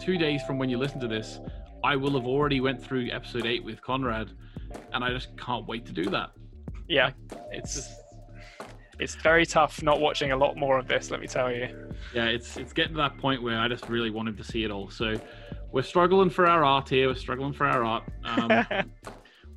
[0.00, 1.40] two days from when you listen to this,
[1.84, 4.30] I will have already went through episode eight with Konrad,
[4.92, 6.30] and I just can't wait to do that.
[6.88, 7.10] Yeah.
[7.50, 7.90] It's just
[8.98, 11.68] It's very tough not watching a lot more of this, let me tell you.
[12.14, 14.70] yeah, it's it's getting to that point where I just really wanted to see it
[14.70, 14.90] all.
[14.90, 15.20] So
[15.72, 17.08] we're struggling for our art here.
[17.08, 18.04] We're struggling for our art.
[18.24, 18.66] Um,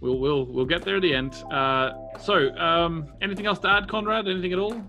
[0.01, 1.35] we'll we'll we'll get there at the end.
[1.51, 4.27] Uh, so um, anything else to add, Konrad?
[4.29, 4.81] Anything at all?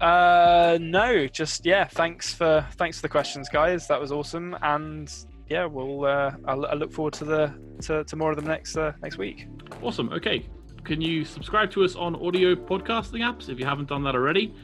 [0.00, 1.84] Uh, no, just yeah.
[1.84, 3.88] Thanks for thanks for the questions, guys.
[3.88, 5.12] That was awesome, and
[5.48, 6.04] yeah, we'll.
[6.04, 9.18] Uh, I'll, I look forward to the to, to more of them next uh, next
[9.18, 9.48] week.
[9.82, 10.12] Awesome.
[10.12, 10.48] Okay.
[10.88, 14.54] Can you subscribe to us on audio podcasting apps if you haven't done that already?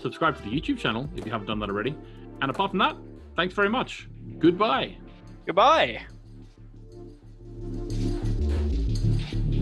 [0.00, 1.96] Subscribe to the YouTube channel if you haven't done that already.
[2.40, 2.96] And apart from that,
[3.34, 4.08] thanks very much.
[4.38, 4.96] Goodbye.
[5.44, 6.02] Goodbye.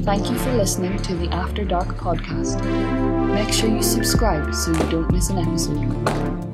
[0.02, 2.62] Thank you for listening to the After Dark podcast.
[3.32, 6.49] Make sure you subscribe so you don't miss an episode.